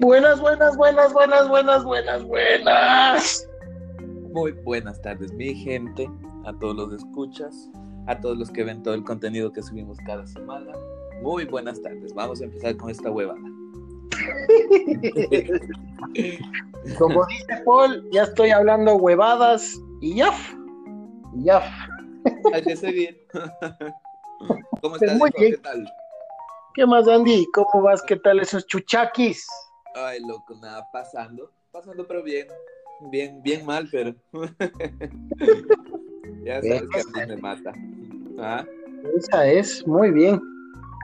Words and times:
Buenas, 0.00 0.40
buenas, 0.42 0.76
buenas, 0.76 1.12
buenas, 1.14 1.48
buenas, 1.48 1.84
buenas, 1.84 2.22
buenas. 2.24 3.48
Muy 4.30 4.52
buenas 4.52 5.00
tardes, 5.00 5.32
mi 5.32 5.54
gente, 5.54 6.06
a 6.44 6.52
todos 6.52 6.76
los 6.76 6.92
escuchas, 6.92 7.70
a 8.06 8.20
todos 8.20 8.36
los 8.36 8.50
que 8.50 8.62
ven 8.62 8.82
todo 8.82 8.92
el 8.92 9.04
contenido 9.04 9.50
que 9.50 9.62
subimos 9.62 9.96
cada 10.04 10.26
semana. 10.26 10.70
Muy 11.22 11.46
buenas 11.46 11.80
tardes. 11.80 12.12
Vamos 12.12 12.42
a 12.42 12.44
empezar 12.44 12.76
con 12.76 12.90
esta 12.90 13.10
huevada. 13.10 13.40
Como 16.98 17.24
dice 17.26 17.62
Paul, 17.64 18.06
ya 18.12 18.24
estoy 18.24 18.50
hablando 18.50 18.96
huevadas 18.96 19.80
y 20.02 20.16
ya. 20.16 20.30
Ya. 21.36 21.62
Hay 22.52 22.62
que 22.64 22.76
seguir. 22.76 23.26
¿Cómo 24.82 24.96
estás? 24.96 25.16
Muy 25.16 25.30
bien. 25.38 25.52
¿Qué 25.52 25.58
tal? 25.58 25.90
¿Qué 26.74 26.84
más, 26.84 27.08
Andy? 27.08 27.46
¿Cómo 27.54 27.80
vas? 27.82 28.02
¿Qué 28.02 28.16
tal 28.16 28.40
esos 28.40 28.66
chuchaquis? 28.66 29.46
Ay, 29.94 30.20
loco, 30.20 30.54
nada, 30.60 30.86
pasando. 30.92 31.50
Pasando, 31.72 32.06
pero 32.06 32.22
bien. 32.22 32.46
Bien, 33.10 33.42
bien 33.42 33.66
mal, 33.66 33.88
pero. 33.90 34.14
ya 36.44 36.62
sabes 36.62 36.82
que 36.90 37.00
a 37.00 37.26
mí 37.26 37.34
me 37.34 37.36
mata. 37.36 37.72
¿Ah? 38.38 38.64
Esa 39.16 39.46
es, 39.46 39.86
muy 39.86 40.10
bien. 40.10 40.40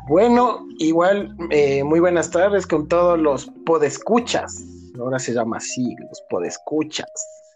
Bueno, 0.08 0.66
igual, 0.78 1.34
eh, 1.50 1.82
muy 1.82 1.98
buenas 1.98 2.30
tardes 2.30 2.66
con 2.66 2.86
todos 2.86 3.18
los 3.18 3.50
podescuchas. 3.64 4.62
Ahora 5.00 5.18
se 5.18 5.32
llama 5.32 5.56
así, 5.56 5.96
los 6.08 6.20
podescuchas. 6.30 7.10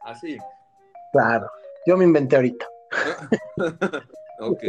Así. 0.04 0.36
Claro, 1.12 1.48
yo 1.86 1.96
me 1.96 2.04
inventé 2.04 2.36
ahorita. 2.36 2.68
ok. 4.40 4.62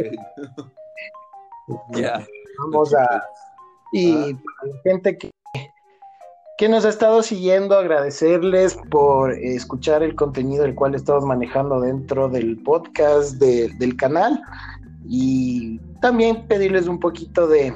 ya. 1.96 2.24
Vamos 2.60 2.94
a. 2.94 3.24
Y 3.92 4.34
para 4.34 4.72
la 4.72 4.80
gente 4.84 5.18
que, 5.18 5.30
que 6.62 6.68
nos 6.68 6.84
ha 6.84 6.90
estado 6.90 7.24
siguiendo, 7.24 7.76
agradecerles 7.76 8.78
por 8.88 9.32
escuchar 9.32 10.04
el 10.04 10.14
contenido 10.14 10.64
el 10.64 10.76
cual 10.76 10.94
estamos 10.94 11.24
manejando 11.24 11.80
dentro 11.80 12.28
del 12.28 12.56
podcast 12.62 13.32
de- 13.40 13.68
del 13.80 13.96
canal. 13.96 14.40
Y 15.08 15.80
también 16.00 16.46
pedirles 16.46 16.86
un 16.86 17.00
poquito 17.00 17.48
de, 17.48 17.74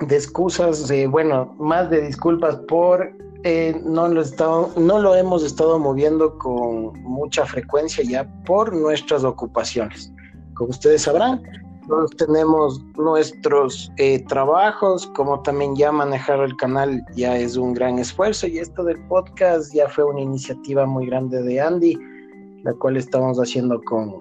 de 0.00 0.16
excusas, 0.16 0.90
eh, 0.90 1.06
bueno, 1.06 1.54
más 1.60 1.88
de 1.88 2.00
disculpas 2.00 2.56
por 2.66 3.08
eh, 3.44 3.80
no, 3.84 4.08
lo 4.08 4.20
estado- 4.20 4.72
no 4.76 4.98
lo 4.98 5.14
hemos 5.14 5.44
estado 5.44 5.78
moviendo 5.78 6.36
con 6.38 6.92
mucha 7.04 7.46
frecuencia 7.46 8.02
ya 8.02 8.26
por 8.46 8.74
nuestras 8.74 9.22
ocupaciones. 9.22 10.12
Como 10.54 10.70
ustedes 10.70 11.02
sabrán, 11.02 11.40
todos 11.88 12.10
tenemos 12.16 12.82
nuestros 12.96 13.92
eh, 13.96 14.22
trabajos, 14.24 15.06
como 15.08 15.40
también 15.42 15.76
ya 15.76 15.92
manejar 15.92 16.40
el 16.40 16.56
canal 16.56 17.04
ya 17.14 17.36
es 17.36 17.56
un 17.56 17.74
gran 17.74 17.98
esfuerzo 17.98 18.46
y 18.46 18.58
esto 18.58 18.84
del 18.84 18.98
podcast 19.06 19.72
ya 19.74 19.88
fue 19.88 20.04
una 20.04 20.20
iniciativa 20.20 20.86
muy 20.86 21.06
grande 21.06 21.42
de 21.42 21.60
Andy, 21.60 21.96
la 22.64 22.72
cual 22.74 22.96
estamos 22.96 23.38
haciendo 23.38 23.80
con, 23.82 24.20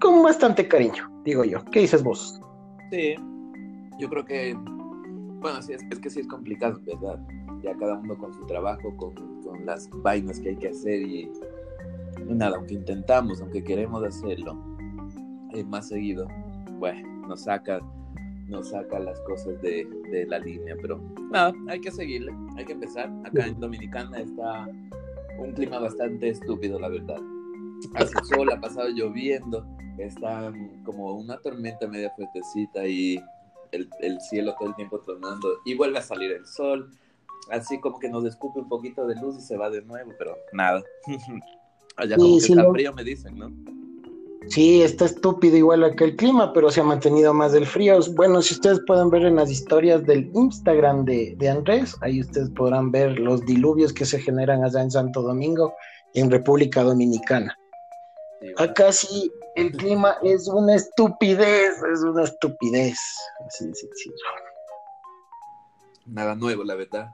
con 0.00 0.22
bastante 0.22 0.68
cariño, 0.68 1.10
digo 1.24 1.44
yo. 1.44 1.64
¿Qué 1.72 1.80
dices 1.80 2.02
vos? 2.02 2.40
Sí, 2.90 3.14
yo 3.98 4.08
creo 4.08 4.24
que, 4.24 4.54
bueno, 5.40 5.62
sí, 5.62 5.72
es, 5.72 5.98
que 5.98 6.10
sí 6.10 6.20
es 6.20 6.28
complicado, 6.28 6.78
¿verdad? 6.84 7.18
Ya 7.62 7.74
cada 7.76 7.98
uno 7.98 8.16
con 8.16 8.32
su 8.34 8.46
trabajo, 8.46 8.94
con, 8.96 9.14
las 9.64 9.88
vainas 10.02 10.38
que 10.40 10.50
hay 10.50 10.56
que 10.56 10.68
hacer 10.68 11.02
y, 11.02 11.30
y 12.26 12.34
nada, 12.34 12.56
aunque 12.56 12.74
intentamos, 12.74 13.40
aunque 13.40 13.64
queremos 13.64 14.04
hacerlo 14.04 14.56
eh, 15.52 15.64
más 15.64 15.88
seguido, 15.88 16.28
bueno, 16.78 17.26
nos 17.28 17.42
saca, 17.42 17.80
nos 18.46 18.70
saca 18.70 18.98
las 18.98 19.20
cosas 19.22 19.60
de, 19.62 19.86
de 20.10 20.26
la 20.26 20.38
línea, 20.38 20.76
pero 20.80 21.00
nada, 21.30 21.52
hay 21.68 21.80
que 21.80 21.90
seguirle, 21.90 22.32
hay 22.56 22.64
que 22.64 22.72
empezar. 22.72 23.10
Acá 23.24 23.46
en 23.46 23.58
Dominicana 23.60 24.18
está 24.20 24.66
un 25.38 25.52
clima 25.52 25.78
bastante 25.78 26.28
estúpido, 26.30 26.78
la 26.78 26.88
verdad. 26.88 27.20
Hace 27.94 28.14
sol, 28.24 28.50
ha 28.52 28.60
pasado 28.60 28.88
lloviendo, 28.88 29.66
está 29.98 30.52
como 30.84 31.12
una 31.14 31.38
tormenta 31.38 31.86
media 31.86 32.10
fuertecita 32.16 32.86
y 32.86 33.20
el, 33.72 33.88
el 34.00 34.20
cielo 34.20 34.54
todo 34.58 34.70
el 34.70 34.74
tiempo 34.76 34.98
tronando 35.00 35.48
y 35.64 35.74
vuelve 35.76 35.98
a 35.98 36.02
salir 36.02 36.32
el 36.32 36.46
sol. 36.46 36.90
Así 37.50 37.78
como 37.80 37.98
que 37.98 38.08
nos 38.10 38.24
escupe 38.24 38.58
un 38.60 38.68
poquito 38.68 39.06
de 39.06 39.14
luz 39.16 39.36
y 39.38 39.40
se 39.40 39.56
va 39.56 39.70
de 39.70 39.80
nuevo, 39.82 40.12
pero 40.18 40.36
nada. 40.52 40.82
Allá 41.96 42.14
Sí, 42.16 42.20
como 42.20 42.34
que 42.36 42.40
sí 42.42 42.52
está 42.52 42.62
lo- 42.62 42.72
frío, 42.72 42.92
me 42.92 43.04
dicen, 43.04 43.38
¿no? 43.38 43.50
Sí, 44.48 44.82
está 44.82 45.04
estúpido 45.04 45.56
igual 45.56 45.84
acá 45.84 46.04
el 46.04 46.16
clima, 46.16 46.52
pero 46.52 46.70
se 46.70 46.80
ha 46.80 46.84
mantenido 46.84 47.34
más 47.34 47.52
del 47.52 47.66
frío. 47.66 47.98
Bueno, 48.14 48.40
si 48.40 48.54
ustedes 48.54 48.80
pueden 48.86 49.10
ver 49.10 49.26
en 49.26 49.36
las 49.36 49.50
historias 49.50 50.04
del 50.06 50.30
Instagram 50.34 51.04
de, 51.04 51.34
de 51.36 51.48
Andrés, 51.50 51.94
ahí 52.00 52.20
ustedes 52.20 52.48
podrán 52.50 52.90
ver 52.90 53.18
los 53.18 53.44
diluvios 53.44 53.92
que 53.92 54.06
se 54.06 54.18
generan 54.18 54.64
allá 54.64 54.80
en 54.80 54.90
Santo 54.90 55.22
Domingo, 55.22 55.74
en 56.14 56.30
República 56.30 56.82
Dominicana. 56.82 57.54
Sí, 58.40 58.52
bueno. 58.56 58.70
Acá 58.70 58.92
sí, 58.92 59.30
el 59.56 59.72
clima 59.72 60.16
es 60.22 60.48
una 60.48 60.76
estupidez, 60.76 61.82
es 61.92 62.02
una 62.02 62.24
estupidez. 62.24 62.98
Así 63.46 63.66
de 63.66 63.74
sencillo. 63.74 64.14
Nada 66.06 66.34
nuevo, 66.34 66.64
la 66.64 66.74
verdad. 66.74 67.10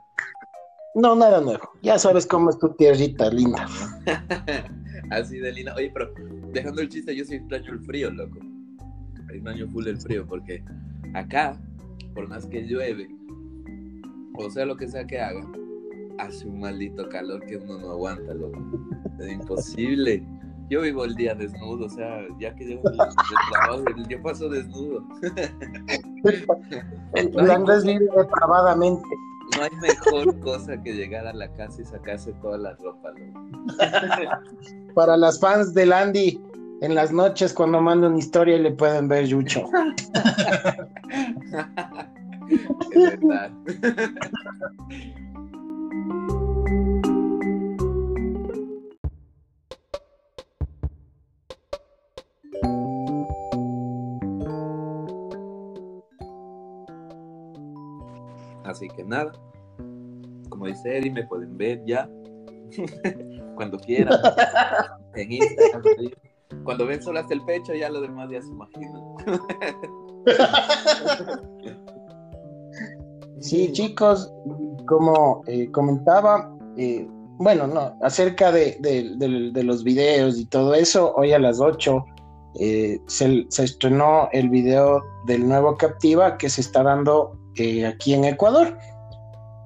No, 0.95 1.13
nada 1.13 1.41
nuevo. 1.41 1.69
Ya 1.81 1.99
sabes 1.99 2.25
cómo 2.25 2.49
es 2.49 2.57
tu 2.57 2.69
tierrita 2.69 3.29
linda. 3.29 3.67
Así 5.11 5.37
de 5.39 5.51
linda. 5.51 5.75
Oye, 5.75 5.91
pero 5.93 6.09
dejando 6.53 6.81
el 6.81 6.87
chiste, 6.87 7.13
yo 7.13 7.25
sí 7.25 7.35
extraño 7.35 7.73
el 7.73 7.81
frío, 7.81 8.09
loco. 8.11 8.39
Extraño 9.29 9.67
full 9.67 9.87
el 9.87 9.99
frío, 9.99 10.25
porque 10.25 10.63
acá, 11.13 11.59
por 12.13 12.29
más 12.29 12.45
que 12.45 12.65
llueve, 12.65 13.09
o 14.35 14.49
sea 14.49 14.65
lo 14.65 14.77
que 14.77 14.87
sea 14.87 15.05
que 15.05 15.19
haga, 15.19 15.45
hace 16.17 16.47
un 16.47 16.61
maldito 16.61 17.09
calor 17.09 17.45
que 17.45 17.57
uno 17.57 17.77
no 17.77 17.91
aguanta, 17.91 18.33
loco. 18.33 18.57
Es 19.19 19.33
imposible. 19.33 20.25
Yo 20.69 20.81
vivo 20.81 21.03
el 21.03 21.13
día 21.15 21.35
desnudo, 21.35 21.87
o 21.87 21.89
sea, 21.89 22.21
ya 22.39 22.55
que 22.55 22.65
llego 22.65 22.89
del, 22.89 22.97
del 22.97 23.07
trabajo, 23.51 23.83
yo 24.09 24.21
paso 24.23 24.49
desnudo. 24.49 25.05
El 27.13 27.51
Andrés 27.51 27.83
vive 27.85 28.07
depravadamente. 28.17 29.07
No 29.55 29.63
hay 29.63 29.71
mejor 29.81 30.39
cosa 30.41 30.81
que 30.81 30.93
llegar 30.93 31.27
a 31.27 31.33
la 31.33 31.51
casa 31.53 31.81
y 31.81 31.85
sacarse 31.85 32.33
toda 32.41 32.57
la 32.57 32.75
ropa. 32.75 33.13
Para 34.95 35.17
las 35.17 35.39
fans 35.39 35.73
del 35.73 35.93
Andy, 35.93 36.41
en 36.81 36.95
las 36.95 37.11
noches 37.11 37.53
cuando 37.53 37.81
manda 37.81 38.07
una 38.07 38.19
historia 38.19 38.57
le 38.57 38.71
pueden 38.71 39.07
ver 39.07 39.25
Yucho. 39.25 39.69
Es 42.91 43.19
verdad. 43.19 43.51
Así 58.75 58.89
que 58.89 59.05
nada, 59.05 59.31
como 60.49 60.65
dice 60.65 60.97
Eddie, 60.97 61.09
me 61.09 61.25
pueden 61.27 61.57
ver 61.57 61.81
ya 61.85 62.09
cuando 63.55 63.77
quieran 63.79 64.19
en 65.15 65.31
Instagram. 65.31 65.83
Cuando 66.65 66.85
ven 66.85 67.01
solo 67.01 67.21
hasta 67.21 67.35
el 67.35 67.41
pecho, 67.45 67.73
ya 67.73 67.89
lo 67.89 68.01
demás 68.01 68.29
ya 68.29 68.41
se 68.41 68.49
imaginan. 68.49 69.01
Sí, 73.39 73.71
chicos, 73.71 74.33
como 74.87 75.41
eh, 75.47 75.71
comentaba, 75.71 76.53
eh, 76.75 77.07
bueno, 77.37 77.67
no, 77.67 77.97
acerca 78.01 78.51
de, 78.51 78.77
los 79.63 79.85
videos 79.85 80.37
y 80.37 80.45
todo 80.47 80.73
eso, 80.73 81.13
hoy 81.15 81.31
a 81.31 81.39
las 81.39 81.61
8 81.61 82.05
eh, 82.59 82.99
se 83.07 83.45
estrenó 83.57 84.27
el 84.33 84.49
video 84.49 85.01
del 85.27 85.47
nuevo 85.47 85.77
Captiva 85.77 86.37
que 86.37 86.49
se 86.49 86.59
está 86.59 86.83
dando 86.83 87.37
eh, 87.57 87.85
aquí 87.85 88.13
en 88.13 88.25
Ecuador. 88.25 88.77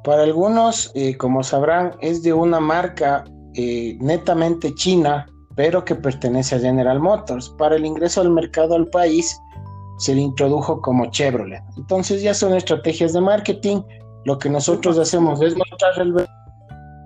Para 0.03 0.23
algunos, 0.23 0.91
eh, 0.95 1.17
como 1.17 1.43
sabrán, 1.43 1.95
es 2.01 2.23
de 2.23 2.33
una 2.33 2.59
marca 2.59 3.23
eh, 3.55 3.97
netamente 3.99 4.73
china, 4.75 5.25
pero 5.55 5.83
que 5.83 5.95
pertenece 5.95 6.55
a 6.55 6.59
General 6.59 6.99
Motors. 6.99 7.49
Para 7.57 7.75
el 7.75 7.85
ingreso 7.85 8.21
al 8.21 8.31
mercado 8.31 8.75
al 8.75 8.87
país, 8.87 9.37
se 9.97 10.15
le 10.15 10.21
introdujo 10.21 10.81
como 10.81 11.11
Chevrolet. 11.11 11.61
Entonces 11.77 12.21
ya 12.21 12.33
son 12.33 12.55
estrategias 12.55 13.13
de 13.13 13.21
marketing. 13.21 13.81
Lo 14.25 14.37
que 14.37 14.49
nosotros 14.49 14.97
hacemos 14.97 15.41
es 15.41 15.55
mostrar 15.55 15.99
el 15.99 16.13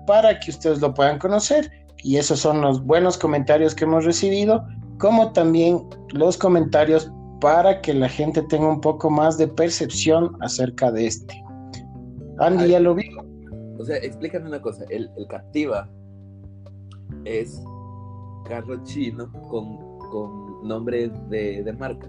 para 0.06 0.38
que 0.38 0.50
ustedes 0.50 0.80
lo 0.80 0.94
puedan 0.94 1.18
conocer. 1.18 1.70
Y 1.98 2.16
esos 2.16 2.40
son 2.40 2.60
los 2.60 2.84
buenos 2.84 3.16
comentarios 3.18 3.74
que 3.74 3.84
hemos 3.84 4.04
recibido, 4.04 4.64
como 4.98 5.32
también 5.32 5.88
los 6.12 6.36
comentarios 6.36 7.10
para 7.44 7.82
que 7.82 7.92
la 7.92 8.08
gente 8.08 8.40
tenga 8.44 8.66
un 8.66 8.80
poco 8.80 9.10
más 9.10 9.36
de 9.36 9.46
percepción 9.46 10.34
acerca 10.40 10.90
de 10.90 11.08
este. 11.08 11.44
Andy 12.38 12.64
Ay. 12.64 12.70
ya 12.70 12.80
lo 12.80 12.94
vio. 12.94 13.22
O 13.78 13.84
sea, 13.84 13.98
explícame 13.98 14.48
una 14.48 14.62
cosa. 14.62 14.82
El, 14.88 15.10
el 15.18 15.26
Captiva 15.26 15.86
es 17.26 17.62
carro 18.48 18.82
chino 18.84 19.30
con, 19.50 19.76
con 20.10 20.66
nombre 20.66 21.10
de, 21.28 21.62
de 21.62 21.72
marca. 21.74 22.08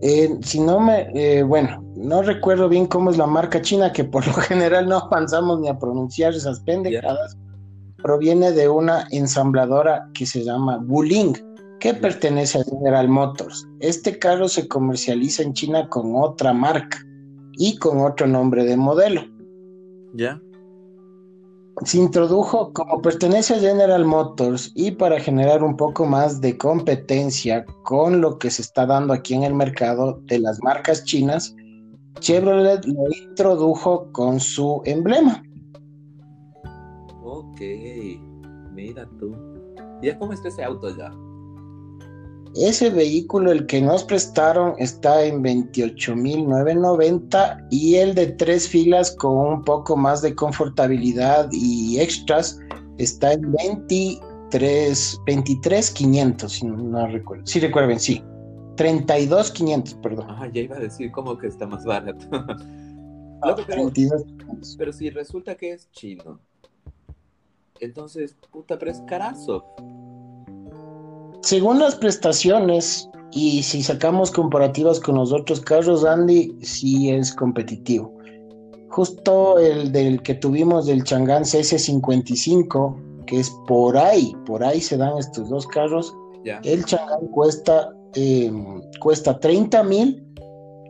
Eh, 0.00 0.36
si 0.42 0.58
no 0.58 0.80
me, 0.80 1.08
eh, 1.14 1.44
bueno, 1.44 1.80
no 1.94 2.22
recuerdo 2.22 2.68
bien 2.68 2.88
cómo 2.88 3.10
es 3.10 3.16
la 3.16 3.28
marca 3.28 3.62
china, 3.62 3.92
que 3.92 4.02
por 4.02 4.26
lo 4.26 4.32
general 4.48 4.88
no 4.88 4.96
avanzamos 4.96 5.60
ni 5.60 5.68
a 5.68 5.78
pronunciar 5.78 6.34
esas 6.34 6.58
pendejadas. 6.58 7.36
Proviene 8.02 8.50
de 8.50 8.68
una 8.68 9.06
ensambladora 9.12 10.08
que 10.12 10.26
se 10.26 10.42
llama 10.42 10.84
Wuling, 10.88 11.53
que 11.84 11.92
pertenece 11.92 12.60
a 12.60 12.64
General 12.64 13.06
Motors. 13.10 13.68
Este 13.78 14.18
carro 14.18 14.48
se 14.48 14.66
comercializa 14.66 15.42
en 15.42 15.52
China 15.52 15.86
con 15.90 16.16
otra 16.16 16.54
marca 16.54 16.96
y 17.58 17.76
con 17.76 18.00
otro 18.00 18.26
nombre 18.26 18.64
de 18.64 18.74
modelo. 18.74 19.20
¿Ya? 20.14 20.40
Se 21.84 21.98
introdujo 21.98 22.72
como 22.72 23.02
pertenece 23.02 23.56
a 23.56 23.58
General 23.58 24.02
Motors 24.02 24.72
y 24.74 24.92
para 24.92 25.20
generar 25.20 25.62
un 25.62 25.76
poco 25.76 26.06
más 26.06 26.40
de 26.40 26.56
competencia 26.56 27.66
con 27.82 28.22
lo 28.22 28.38
que 28.38 28.50
se 28.50 28.62
está 28.62 28.86
dando 28.86 29.12
aquí 29.12 29.34
en 29.34 29.42
el 29.42 29.52
mercado 29.52 30.22
de 30.22 30.38
las 30.38 30.62
marcas 30.62 31.04
chinas, 31.04 31.54
Chevrolet 32.18 32.82
lo 32.86 33.10
introdujo 33.28 34.10
con 34.12 34.40
su 34.40 34.80
emblema. 34.86 35.42
Ok, 37.22 37.60
mira 38.72 39.06
tú. 39.18 39.36
¿Ya 40.00 40.18
cómo 40.18 40.32
está 40.32 40.48
ese 40.48 40.64
auto 40.64 40.96
ya? 40.96 41.12
Ese 42.56 42.90
vehículo, 42.90 43.50
el 43.50 43.66
que 43.66 43.82
nos 43.82 44.04
prestaron, 44.04 44.76
está 44.78 45.24
en 45.24 45.42
28.990 45.42 47.66
y 47.70 47.96
el 47.96 48.14
de 48.14 48.28
tres 48.28 48.68
filas 48.68 49.10
con 49.16 49.36
un 49.36 49.64
poco 49.64 49.96
más 49.96 50.22
de 50.22 50.36
confortabilidad 50.36 51.48
y 51.50 51.98
extras 51.98 52.60
está 52.98 53.32
en 53.32 53.50
23, 53.50 55.20
23.500, 55.26 56.48
si 56.48 56.66
no 56.66 57.08
recuerdo. 57.08 57.44
Sí 57.44 57.58
recuerden, 57.58 57.98
sí. 57.98 58.22
32.500, 58.76 60.00
perdón. 60.00 60.26
Ah, 60.30 60.48
ya 60.52 60.60
iba 60.62 60.76
a 60.76 60.80
decir 60.80 61.10
cómo 61.10 61.36
que 61.36 61.48
está 61.48 61.66
más 61.66 61.84
barato. 61.84 62.24
Ah, 63.42 63.56
pero, 63.66 63.90
pero 64.78 64.92
si 64.92 65.10
resulta 65.10 65.54
que 65.54 65.72
es 65.72 65.90
chino, 65.90 66.40
entonces, 67.80 68.34
puta, 68.50 68.78
pero 68.78 68.90
es 68.90 69.02
carazo 69.02 69.64
según 71.44 71.78
las 71.78 71.94
prestaciones 71.94 73.08
y 73.30 73.62
si 73.62 73.82
sacamos 73.82 74.30
comparativas 74.30 74.98
con 74.98 75.16
los 75.16 75.30
otros 75.30 75.60
carros, 75.60 76.04
Andy 76.04 76.56
sí 76.62 77.10
es 77.10 77.34
competitivo. 77.34 78.16
Justo 78.88 79.58
el 79.58 79.92
del 79.92 80.22
que 80.22 80.34
tuvimos 80.34 80.86
del 80.86 81.04
Chang'an 81.04 81.42
CS55, 81.42 83.24
que 83.26 83.40
es 83.40 83.50
por 83.66 83.98
ahí, 83.98 84.34
por 84.46 84.64
ahí 84.64 84.80
se 84.80 84.96
dan 84.96 85.18
estos 85.18 85.50
dos 85.50 85.66
carros. 85.66 86.14
El 86.44 86.84
Chang'an 86.86 87.26
cuesta, 87.28 87.92
eh, 88.14 88.50
cuesta 89.00 89.38
30 89.38 89.82
mil 89.84 90.24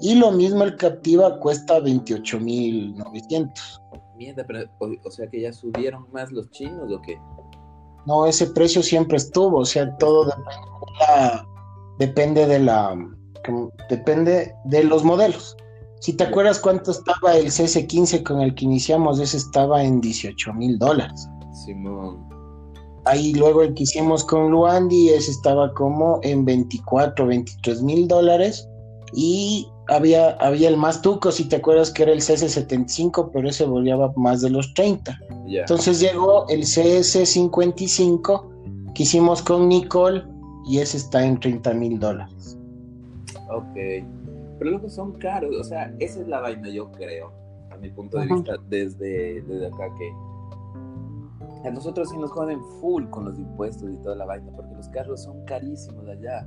y 0.00 0.14
lo 0.14 0.30
mismo 0.30 0.62
el 0.62 0.76
Captiva 0.76 1.40
cuesta 1.40 1.80
28 1.80 2.38
mil 2.38 2.94
900. 2.96 3.82
Mierda, 4.16 4.44
pero 4.46 4.68
o 5.04 5.10
sea 5.10 5.26
que 5.26 5.40
ya 5.40 5.52
subieron 5.52 6.06
más 6.12 6.30
los 6.30 6.48
chinos 6.50 6.92
o 6.92 7.00
qué? 7.00 7.18
No, 8.06 8.26
ese 8.26 8.46
precio 8.48 8.82
siempre 8.82 9.16
estuvo, 9.16 9.58
o 9.58 9.64
sea, 9.64 9.96
todo 9.96 10.30
depende 11.98 12.46
de 12.46 12.58
la, 12.58 12.94
depende 13.88 14.54
de, 14.64 14.84
los 14.84 15.04
modelos. 15.04 15.56
Si 16.00 16.12
te 16.12 16.24
acuerdas 16.24 16.58
cuánto 16.58 16.90
estaba 16.90 17.36
el 17.36 17.46
CS15 17.46 18.22
con 18.22 18.40
el 18.40 18.54
que 18.54 18.66
iniciamos, 18.66 19.20
ese 19.20 19.38
estaba 19.38 19.82
en 19.82 20.00
18 20.00 20.52
mil 20.54 20.78
dólares. 20.78 21.28
Simón. 21.64 22.28
Ahí 23.06 23.34
luego 23.34 23.62
el 23.62 23.74
que 23.74 23.84
hicimos 23.84 24.24
con 24.24 24.50
Luandi, 24.50 25.10
ese 25.10 25.30
estaba 25.30 25.72
como 25.74 26.20
en 26.22 26.44
24, 26.44 27.26
23 27.26 27.82
mil 27.82 28.08
dólares. 28.08 28.68
Y 29.14 29.68
había, 29.88 30.30
había 30.32 30.68
el 30.68 30.76
más 30.76 31.02
tuco, 31.02 31.30
si 31.30 31.48
te 31.48 31.56
acuerdas 31.56 31.90
que 31.90 32.04
era 32.04 32.12
el 32.12 32.20
CS75, 32.20 33.30
pero 33.32 33.48
ese 33.48 33.64
volvía 33.64 33.96
más 34.16 34.40
de 34.40 34.50
los 34.50 34.72
30. 34.74 35.18
Entonces 35.46 36.00
llegó 36.00 36.48
el 36.48 36.62
CS55 36.62 38.94
que 38.94 39.02
hicimos 39.02 39.42
con 39.42 39.68
Nicole 39.68 40.24
y 40.66 40.78
ese 40.78 40.96
está 40.96 41.24
en 41.24 41.38
30 41.38 41.74
mil 41.74 41.98
dólares. 41.98 42.58
Ok, 43.50 43.74
pero 44.58 44.70
luego 44.70 44.88
son 44.88 45.12
caros, 45.18 45.54
o 45.56 45.64
sea, 45.64 45.94
esa 45.98 46.20
es 46.20 46.28
la 46.28 46.40
vaina, 46.40 46.68
yo 46.68 46.90
creo, 46.92 47.32
a 47.70 47.76
mi 47.76 47.90
punto 47.90 48.18
de 48.18 48.26
vista, 48.26 48.54
desde, 48.68 49.42
desde 49.42 49.66
acá 49.66 49.90
que 49.98 51.68
a 51.68 51.70
nosotros 51.70 52.10
sí 52.10 52.18
nos 52.18 52.30
joden 52.30 52.60
full 52.80 53.04
con 53.10 53.24
los 53.24 53.38
impuestos 53.38 53.90
y 53.90 53.96
toda 53.98 54.16
la 54.16 54.24
vaina, 54.24 54.50
porque 54.54 54.74
los 54.74 54.88
carros 54.88 55.22
son 55.22 55.44
carísimos 55.44 56.06
allá. 56.08 56.46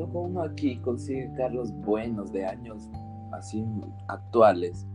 Luego 0.00 0.22
uno 0.22 0.40
aquí 0.40 0.78
consigue 0.78 1.30
carros 1.36 1.70
buenos 1.84 2.32
de 2.32 2.46
años 2.46 2.88
así 3.32 3.62
actuales, 4.08 4.86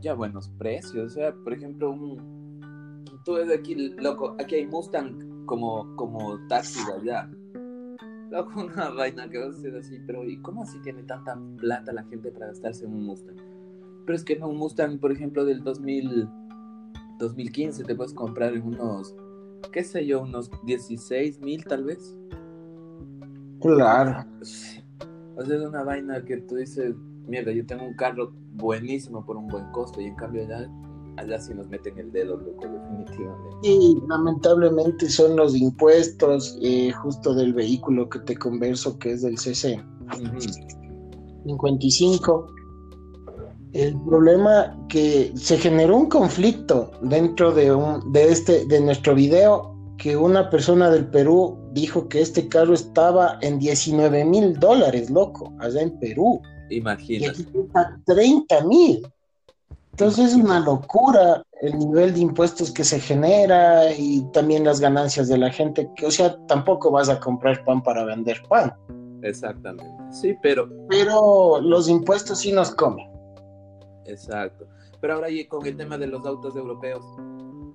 ya 0.00 0.14
buenos 0.14 0.48
precios. 0.56 1.12
O 1.12 1.14
sea, 1.14 1.34
por 1.44 1.52
ejemplo, 1.52 1.94
tú 3.26 3.34
ves 3.34 3.52
aquí, 3.52 3.74
loco, 3.74 4.34
aquí 4.40 4.54
hay 4.54 4.66
Mustang 4.66 5.44
como, 5.44 5.94
como 5.96 6.38
taxi. 6.48 6.80
Loco, 8.30 8.60
una 8.64 8.88
vaina 8.88 9.28
que 9.28 9.38
va 9.38 9.50
a 9.50 9.52
ser 9.52 9.76
así, 9.76 9.98
pero 10.06 10.24
¿y 10.24 10.40
cómo 10.40 10.62
así 10.62 10.80
tiene 10.80 11.02
tanta 11.02 11.38
plata 11.58 11.92
la 11.92 12.04
gente 12.04 12.32
para 12.32 12.46
gastarse 12.46 12.86
en 12.86 12.94
un 12.94 13.04
Mustang? 13.04 13.36
Pero 14.06 14.16
es 14.16 14.24
que 14.24 14.38
no, 14.38 14.48
un 14.48 14.56
Mustang, 14.56 14.98
por 14.98 15.12
ejemplo, 15.12 15.44
del 15.44 15.62
2000, 15.62 16.26
2015 17.18 17.84
te 17.84 17.94
puedes 17.94 18.14
comprar 18.14 18.54
en 18.54 18.62
unos, 18.62 19.14
qué 19.72 19.84
sé 19.84 20.06
yo, 20.06 20.22
unos 20.22 20.50
16 20.64 21.38
mil 21.40 21.62
tal 21.66 21.84
vez. 21.84 22.16
Claro. 23.62 24.24
O 25.36 25.44
sea, 25.44 25.56
es 25.56 25.62
una 25.62 25.82
vaina 25.84 26.22
que 26.24 26.38
tú 26.38 26.56
dices, 26.56 26.94
mierda, 27.26 27.52
yo 27.52 27.64
tengo 27.64 27.84
un 27.84 27.94
carro 27.94 28.32
buenísimo 28.54 29.24
por 29.24 29.36
un 29.36 29.48
buen 29.48 29.70
costo 29.72 30.00
y 30.00 30.06
en 30.06 30.16
cambio 30.16 30.44
allá, 30.44 30.68
allá 31.16 31.40
sí 31.40 31.54
nos 31.54 31.68
meten 31.68 31.96
el 31.98 32.12
dedo, 32.12 32.36
loco, 32.36 32.66
definitivamente. 32.68 33.56
Y 33.62 33.98
lamentablemente 34.08 35.08
son 35.08 35.36
los 35.36 35.56
impuestos 35.56 36.58
eh, 36.60 36.90
justo 36.92 37.34
del 37.34 37.54
vehículo 37.54 38.08
que 38.08 38.18
te 38.20 38.36
converso, 38.36 38.98
que 38.98 39.12
es 39.12 39.22
del 39.22 39.38
CC. 39.38 39.82
55. 41.46 42.46
El 43.72 43.98
problema 44.02 44.76
que 44.88 45.32
se 45.34 45.56
generó 45.56 45.96
un 45.96 46.08
conflicto 46.08 46.90
dentro 47.00 47.52
de 47.52 47.72
un 47.72 48.12
de 48.12 48.30
este 48.30 48.66
de 48.66 48.80
nuestro 48.82 49.14
video 49.14 49.71
que 49.98 50.16
una 50.16 50.50
persona 50.50 50.90
del 50.90 51.06
Perú 51.06 51.58
dijo 51.72 52.08
que 52.08 52.20
este 52.20 52.48
carro 52.48 52.74
estaba 52.74 53.38
en 53.40 53.58
19 53.58 54.24
mil 54.24 54.58
dólares, 54.58 55.10
loco, 55.10 55.52
allá 55.60 55.82
en 55.82 55.98
Perú. 55.98 56.40
Imagínate. 56.70 57.24
Y 57.24 57.28
aquí 57.28 57.58
está 57.66 58.00
30 58.06 58.64
mil. 58.64 59.06
Entonces 59.92 60.30
es 60.30 60.34
una 60.34 60.60
locura 60.60 61.44
el 61.60 61.78
nivel 61.78 62.14
de 62.14 62.20
impuestos 62.20 62.72
que 62.72 62.82
se 62.82 62.98
genera 62.98 63.92
y 63.92 64.22
también 64.32 64.64
las 64.64 64.80
ganancias 64.80 65.28
de 65.28 65.38
la 65.38 65.50
gente, 65.50 65.88
que 65.94 66.06
o 66.06 66.10
sea, 66.10 66.36
tampoco 66.46 66.90
vas 66.90 67.08
a 67.08 67.20
comprar 67.20 67.64
pan 67.64 67.82
para 67.82 68.04
vender 68.04 68.42
pan. 68.48 68.74
Exactamente. 69.22 69.94
Sí, 70.10 70.34
pero... 70.42 70.68
Pero 70.88 71.60
los 71.60 71.88
impuestos 71.88 72.40
sí 72.40 72.50
nos 72.50 72.74
comen. 72.74 73.08
Exacto. 74.06 74.66
Pero 75.00 75.14
ahora 75.14 75.30
y 75.30 75.44
con 75.44 75.64
el 75.64 75.76
tema 75.76 75.98
de 75.98 76.08
los 76.08 76.26
autos 76.26 76.56
europeos, 76.56 77.04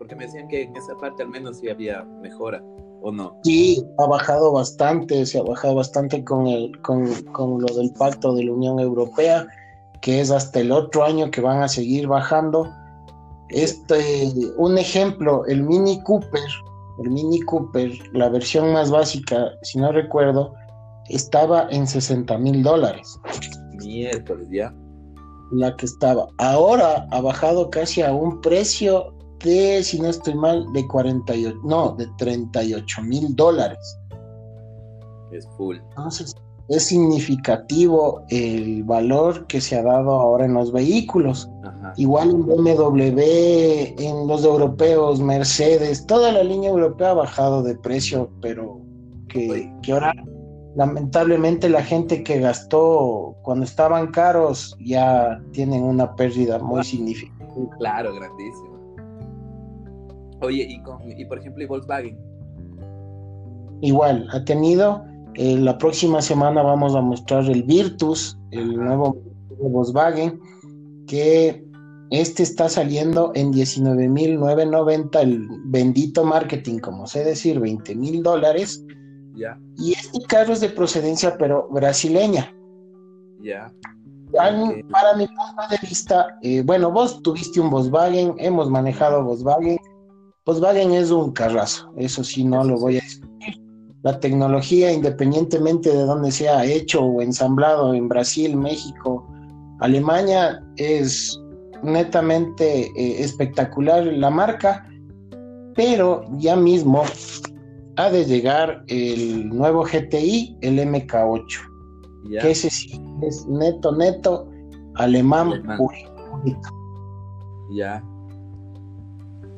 porque 0.07 0.15
me 0.15 0.25
decían 0.25 0.47
que 0.47 0.63
en 0.63 0.75
esa 0.77 0.95
parte 0.95 1.23
al 1.23 1.29
menos 1.29 1.57
sí 1.57 1.69
había 1.69 2.03
mejora, 2.21 2.63
¿o 3.01 3.11
no? 3.11 3.37
Sí, 3.43 3.85
ha 3.97 4.05
bajado 4.05 4.53
bastante, 4.53 5.25
se 5.25 5.37
ha 5.37 5.43
bajado 5.43 5.75
bastante 5.75 6.23
con, 6.23 6.47
el, 6.47 6.79
con, 6.81 7.11
con 7.33 7.61
lo 7.61 7.67
del 7.75 7.91
pacto 7.91 8.33
de 8.33 8.45
la 8.45 8.53
Unión 8.53 8.79
Europea, 8.79 9.45
que 10.01 10.21
es 10.21 10.31
hasta 10.31 10.61
el 10.61 10.71
otro 10.71 11.03
año 11.03 11.29
que 11.29 11.41
van 11.41 11.61
a 11.61 11.67
seguir 11.67 12.07
bajando. 12.07 12.71
Este, 13.49 14.31
un 14.55 14.77
ejemplo, 14.77 15.45
el 15.45 15.63
Mini 15.63 16.01
Cooper, 16.03 16.49
el 17.03 17.11
Mini 17.11 17.41
Cooper, 17.41 17.91
la 18.13 18.29
versión 18.29 18.71
más 18.71 18.89
básica, 18.89 19.49
si 19.63 19.77
no 19.77 19.91
recuerdo, 19.91 20.53
estaba 21.09 21.67
en 21.69 21.85
60 21.85 22.37
mil 22.37 22.63
dólares. 22.63 23.19
Miércoles, 23.73 24.47
ya. 24.51 24.73
La 25.51 25.75
que 25.75 25.85
estaba. 25.85 26.27
Ahora 26.37 27.07
ha 27.11 27.19
bajado 27.19 27.69
casi 27.69 28.01
a 28.01 28.13
un 28.13 28.39
precio 28.39 29.16
de, 29.43 29.83
si 29.83 29.99
no 29.99 30.09
estoy 30.09 30.35
mal, 30.35 30.65
de 30.73 30.87
48, 30.87 31.57
no, 31.63 31.95
de 31.95 32.07
38 32.17 33.01
mil 33.03 33.35
dólares. 33.35 33.99
Es 35.31 35.47
full. 35.57 35.77
Entonces, 35.89 36.35
es 36.69 36.83
significativo 36.83 38.23
el 38.29 38.83
valor 38.83 39.47
que 39.47 39.61
se 39.61 39.77
ha 39.77 39.83
dado 39.83 40.11
ahora 40.11 40.45
en 40.45 40.53
los 40.53 40.71
vehículos. 40.71 41.49
Igual 41.95 42.31
en 42.31 42.45
BMW, 42.45 43.21
en 43.97 44.27
los 44.27 44.43
europeos, 44.43 45.21
Mercedes, 45.21 46.05
toda 46.05 46.31
la 46.31 46.43
línea 46.43 46.69
europea 46.69 47.11
ha 47.11 47.15
bajado 47.15 47.63
de 47.63 47.75
precio, 47.75 48.29
pero 48.41 48.81
que, 49.29 49.71
que 49.81 49.93
ahora 49.93 50.13
lamentablemente 50.75 51.69
la 51.69 51.83
gente 51.83 52.23
que 52.23 52.39
gastó 52.39 53.35
cuando 53.41 53.65
estaban 53.65 54.11
caros 54.11 54.77
ya 54.79 55.41
tienen 55.51 55.83
una 55.83 56.15
pérdida 56.15 56.59
muy 56.59 56.83
significativa. 56.83 57.75
Claro, 57.79 58.13
grandísima. 58.13 58.76
Oye, 60.41 60.65
y, 60.69 60.81
con, 60.83 60.99
y 61.05 61.25
por 61.25 61.39
ejemplo, 61.39 61.63
¿y 61.63 61.67
Volkswagen? 61.67 62.17
Igual, 63.81 64.27
ha 64.31 64.43
tenido 64.43 65.03
Eh, 65.37 65.55
la 65.55 65.77
próxima 65.77 66.19
semana 66.19 66.63
vamos 66.63 66.95
a 66.95 67.01
mostrar 67.01 67.45
el 67.45 67.61
Virtus, 67.61 68.35
el 68.49 68.75
nuevo 68.75 69.21
Volkswagen, 69.59 70.39
que 71.05 71.63
este 72.09 72.41
está 72.41 72.67
saliendo 72.69 73.31
en 73.35 73.53
19.990, 73.53 75.21
el 75.21 75.47
bendito 75.65 76.23
marketing, 76.23 76.79
como 76.79 77.05
sé 77.05 77.23
decir, 77.23 77.59
20 77.59 77.93
mil 77.95 78.23
dólares. 78.23 78.83
Ya. 79.35 79.59
Y 79.77 79.91
este 79.93 80.19
carro 80.27 80.53
es 80.53 80.61
de 80.61 80.69
procedencia, 80.69 81.37
pero 81.37 81.67
brasileña. 81.69 82.51
Ya. 83.39 83.71
Para 84.31 85.15
mi 85.15 85.27
punto 85.27 85.61
de 85.69 85.77
vista, 85.87 86.35
eh, 86.41 86.63
bueno, 86.65 86.91
vos 86.91 87.21
tuviste 87.21 87.59
un 87.61 87.69
Volkswagen, 87.69 88.33
hemos 88.39 88.71
manejado 88.71 89.23
Volkswagen. 89.23 89.77
Volkswagen 90.47 90.93
es 90.93 91.11
un 91.11 91.33
carrazo, 91.33 91.91
eso 91.97 92.23
sí, 92.23 92.45
no 92.45 92.63
lo 92.63 92.79
voy 92.79 92.97
a 92.97 93.01
discutir. 93.01 93.61
La 94.03 94.17
tecnología, 94.17 94.93
independientemente 94.93 95.89
de 95.89 96.03
dónde 96.03 96.31
sea 96.31 96.63
hecho 96.63 97.03
o 97.03 97.21
ensamblado 97.21 97.93
en 97.93 98.07
Brasil, 98.07 98.55
México, 98.55 99.27
Alemania, 99.81 100.63
es 100.77 101.37
netamente 101.83 102.83
eh, 102.95 103.21
espectacular 103.21 104.05
la 104.05 104.29
marca, 104.29 104.87
pero 105.75 106.23
ya 106.37 106.55
mismo 106.55 107.03
ha 107.97 108.09
de 108.09 108.23
llegar 108.23 108.85
el 108.87 109.49
nuevo 109.49 109.83
GTI, 109.83 110.59
el 110.61 110.79
MK8, 110.79 112.39
que 112.41 112.51
ese 112.51 112.69
sí 112.69 112.97
es 113.21 113.45
neto, 113.47 113.91
neto, 113.91 114.49
alemán, 114.95 115.61
Ya. 117.69 118.01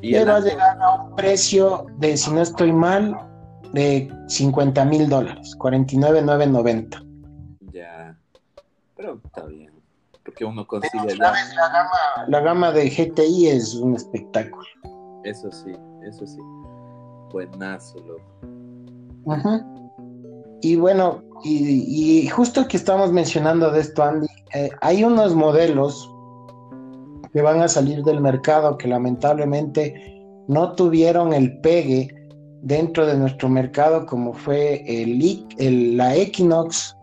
¿Y 0.02 0.14
va 0.14 0.38
a 0.38 0.40
llegar 0.40 0.82
a 0.82 1.04
un 1.04 1.16
precio 1.16 1.86
de, 1.98 2.16
si 2.18 2.32
no 2.32 2.42
estoy 2.42 2.72
mal, 2.72 3.18
de 3.74 4.12
50 4.28 4.86
mil 4.86 5.10
dólares, 5.10 5.56
49,990. 5.58 7.04
Ya, 7.72 8.18
pero 8.96 9.20
está 9.24 9.46
bien 9.46 9.70
porque 10.30 10.46
uno 10.46 10.68
consigue 10.68 11.16
la, 11.16 11.32
gama, 11.32 11.90
la 12.28 12.40
gama 12.42 12.72
de 12.72 12.88
GTI 12.90 13.48
es 13.48 13.74
un 13.74 13.96
espectáculo. 13.96 14.68
Eso 15.24 15.52
sí, 15.52 15.72
eso 16.04 16.26
sí. 16.28 16.38
Buenazo, 17.32 17.98
loco. 18.00 18.22
Ajá. 19.28 19.66
Y 20.62 20.76
bueno, 20.76 21.24
y, 21.44 22.28
justo 22.28 22.68
que 22.68 22.78
estamos 22.78 23.12
mencionando 23.12 23.72
de 23.72 23.80
esto, 23.80 24.04
Andy, 24.04 24.28
eh, 24.54 24.70
hay 24.82 25.04
unos 25.04 25.34
modelos 25.34 26.12
que 27.34 27.42
van 27.42 27.62
a 27.62 27.68
salir 27.68 28.04
del 28.04 28.22
mercado 28.22 28.78
que 28.78 28.88
lamentablemente 28.88 30.20
no 30.48 30.74
tuvieron 30.74 31.34
el 31.34 31.60
pegue 31.60 32.10
dentro 32.62 33.06
de 33.06 33.18
nuestro 33.18 33.50
mercado 33.50 34.06
como 34.06 34.34
fue 34.34 34.84
el, 34.86 35.46
el 35.58 35.98
la 35.98 36.16
Equinox, 36.16 36.96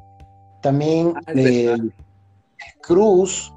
también 0.63 1.15
ah, 1.17 1.33
el, 1.33 1.93
Cruz 2.83 3.53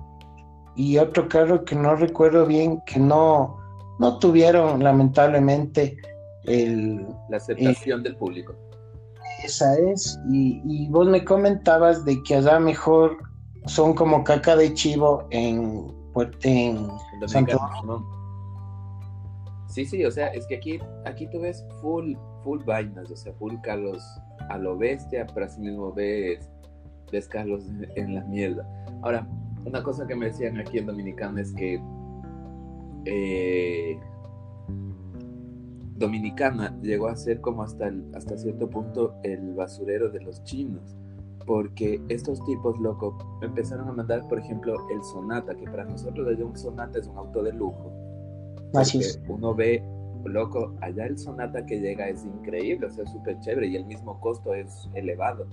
y 0.75 0.97
otro 0.97 1.27
carro 1.27 1.63
que 1.65 1.75
no 1.75 1.95
recuerdo 1.95 2.45
bien, 2.45 2.81
que 2.85 2.99
no, 2.99 3.57
no 3.99 4.17
tuvieron 4.17 4.83
lamentablemente 4.83 5.97
el, 6.45 7.05
la 7.29 7.37
aceptación 7.37 8.01
del 8.01 8.15
público. 8.15 8.55
Esa 9.43 9.77
es, 9.77 10.19
y, 10.31 10.87
vos 10.89 11.07
me 11.07 11.23
comentabas 11.23 12.03
de 12.05 12.21
que 12.23 12.35
allá 12.35 12.59
mejor 12.59 13.17
son 13.65 13.93
como 13.93 14.23
caca 14.23 14.55
de 14.55 14.73
chivo 14.73 15.27
en, 15.29 15.98
en 16.43 16.89
Santo 17.27 17.59
Sí, 19.67 19.85
sí, 19.85 20.03
o 20.03 20.09
sea, 20.11 20.27
es 20.27 20.47
que 20.47 20.55
aquí, 20.55 20.79
aquí 21.05 21.27
tú 21.27 21.41
ves 21.41 21.63
full, 21.79 22.15
full 22.43 22.59
vainas, 22.65 23.11
o 23.11 23.15
sea, 23.15 23.31
full 23.33 23.53
carros 23.61 24.03
a 24.49 24.57
lo 24.57 24.75
bestia, 24.75 25.27
pero 25.31 25.45
así 25.45 25.61
mismo 25.61 25.93
ves 25.93 26.49
Carlos 27.29 27.65
en 27.95 28.15
la 28.15 28.23
mierda. 28.25 28.67
Ahora, 29.03 29.27
una 29.65 29.83
cosa 29.83 30.07
que 30.07 30.15
me 30.15 30.27
decían 30.27 30.57
aquí 30.57 30.79
en 30.79 30.87
Dominicana 30.87 31.41
es 31.41 31.53
que 31.53 31.79
eh, 33.05 33.99
Dominicana 35.97 36.75
llegó 36.81 37.07
a 37.07 37.15
ser 37.15 37.39
como 37.41 37.61
hasta, 37.61 37.91
hasta 38.15 38.37
cierto 38.37 38.69
punto 38.69 39.15
el 39.23 39.53
basurero 39.53 40.09
de 40.09 40.21
los 40.21 40.43
chinos, 40.43 40.97
porque 41.45 42.01
estos 42.09 42.43
tipos, 42.45 42.79
loco, 42.79 43.17
empezaron 43.41 43.89
a 43.89 43.93
mandar, 43.93 44.27
por 44.27 44.39
ejemplo, 44.39 44.75
el 44.89 45.03
Sonata, 45.03 45.55
que 45.55 45.65
para 45.65 45.85
nosotros 45.85 46.27
allá 46.27 46.45
un 46.45 46.57
Sonata 46.57 46.99
es 46.99 47.07
un 47.07 47.17
auto 47.17 47.43
de 47.43 47.53
lujo. 47.53 47.91
Así 48.73 48.99
es. 48.99 49.19
Uno 49.27 49.55
ve, 49.55 49.83
loco, 50.25 50.73
allá 50.81 51.05
el 51.05 51.17
Sonata 51.17 51.65
que 51.65 51.79
llega 51.79 52.07
es 52.07 52.23
increíble, 52.25 52.87
o 52.87 52.89
sea, 52.89 53.05
súper 53.07 53.39
chévere 53.39 53.67
y 53.67 53.75
el 53.77 53.85
mismo 53.85 54.19
costo 54.19 54.53
es 54.53 54.89
elevado. 54.93 55.47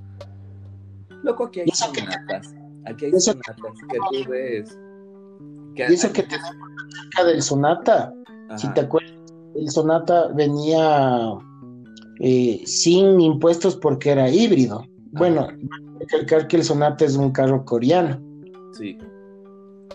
Loco, 1.23 1.47
aquí 1.47 1.61
hay 1.61 1.69
sonatas. 1.69 2.55
Aquí 2.85 3.07
hay 3.07 3.21
sonatas 3.21 3.57
que, 3.89 3.99
tú 3.99 4.31
ves. 4.31 4.79
y 5.77 5.83
eso 5.83 6.13
que 6.13 6.23
te 6.23 6.37
cerca 6.37 7.25
del 7.25 7.43
sonata, 7.43 8.15
si 8.57 8.69
te 8.75 8.83
acuerdas, 8.83 9.13
el 9.55 9.71
sonata 9.71 10.29
venía 10.29 11.39
eh, 12.21 12.63
sin 12.65 13.21
impuestos 13.21 13.77
porque 13.77 14.11
era 14.11 14.29
híbrido. 14.31 14.85
Bueno, 15.17 15.49
recalcar 16.01 16.49
que 16.49 16.57
el 16.57 16.65
sonata 16.65 17.05
es 17.05 17.17
un 17.17 17.33
carro 17.33 17.65
coreano. 17.65 18.21
Sí. 18.73 18.99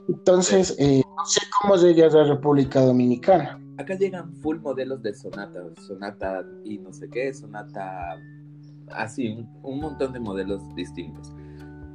Entonces, 0.08 0.76
eh, 0.80 1.02
no 1.06 1.26
sé 1.26 1.42
cómo 1.62 1.76
llega 1.76 2.08
a 2.08 2.10
la 2.10 2.24
República 2.24 2.82
Dominicana. 2.82 3.60
Acá 3.78 3.96
llegan 3.96 4.34
full 4.36 4.58
modelos 4.60 5.02
de 5.02 5.14
Sonata, 5.14 5.60
Sonata 5.80 6.46
y 6.64 6.78
no 6.78 6.92
sé 6.94 7.10
qué, 7.10 7.34
Sonata 7.34 8.16
así, 8.96 9.46
un, 9.64 9.80
montón 9.80 10.14
de 10.14 10.20
modelos 10.20 10.62
distintos. 10.76 11.34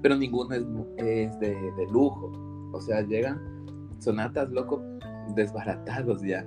Pero 0.02 0.16
ninguno 0.16 0.54
es, 0.96 1.38
de, 1.40 1.86
lujo. 1.90 2.32
O 2.72 2.80
sea, 2.80 3.02
llegan 3.02 3.40
sonatas, 3.98 4.50
loco, 4.50 4.82
desbaratados 5.34 6.22
ya. 6.22 6.44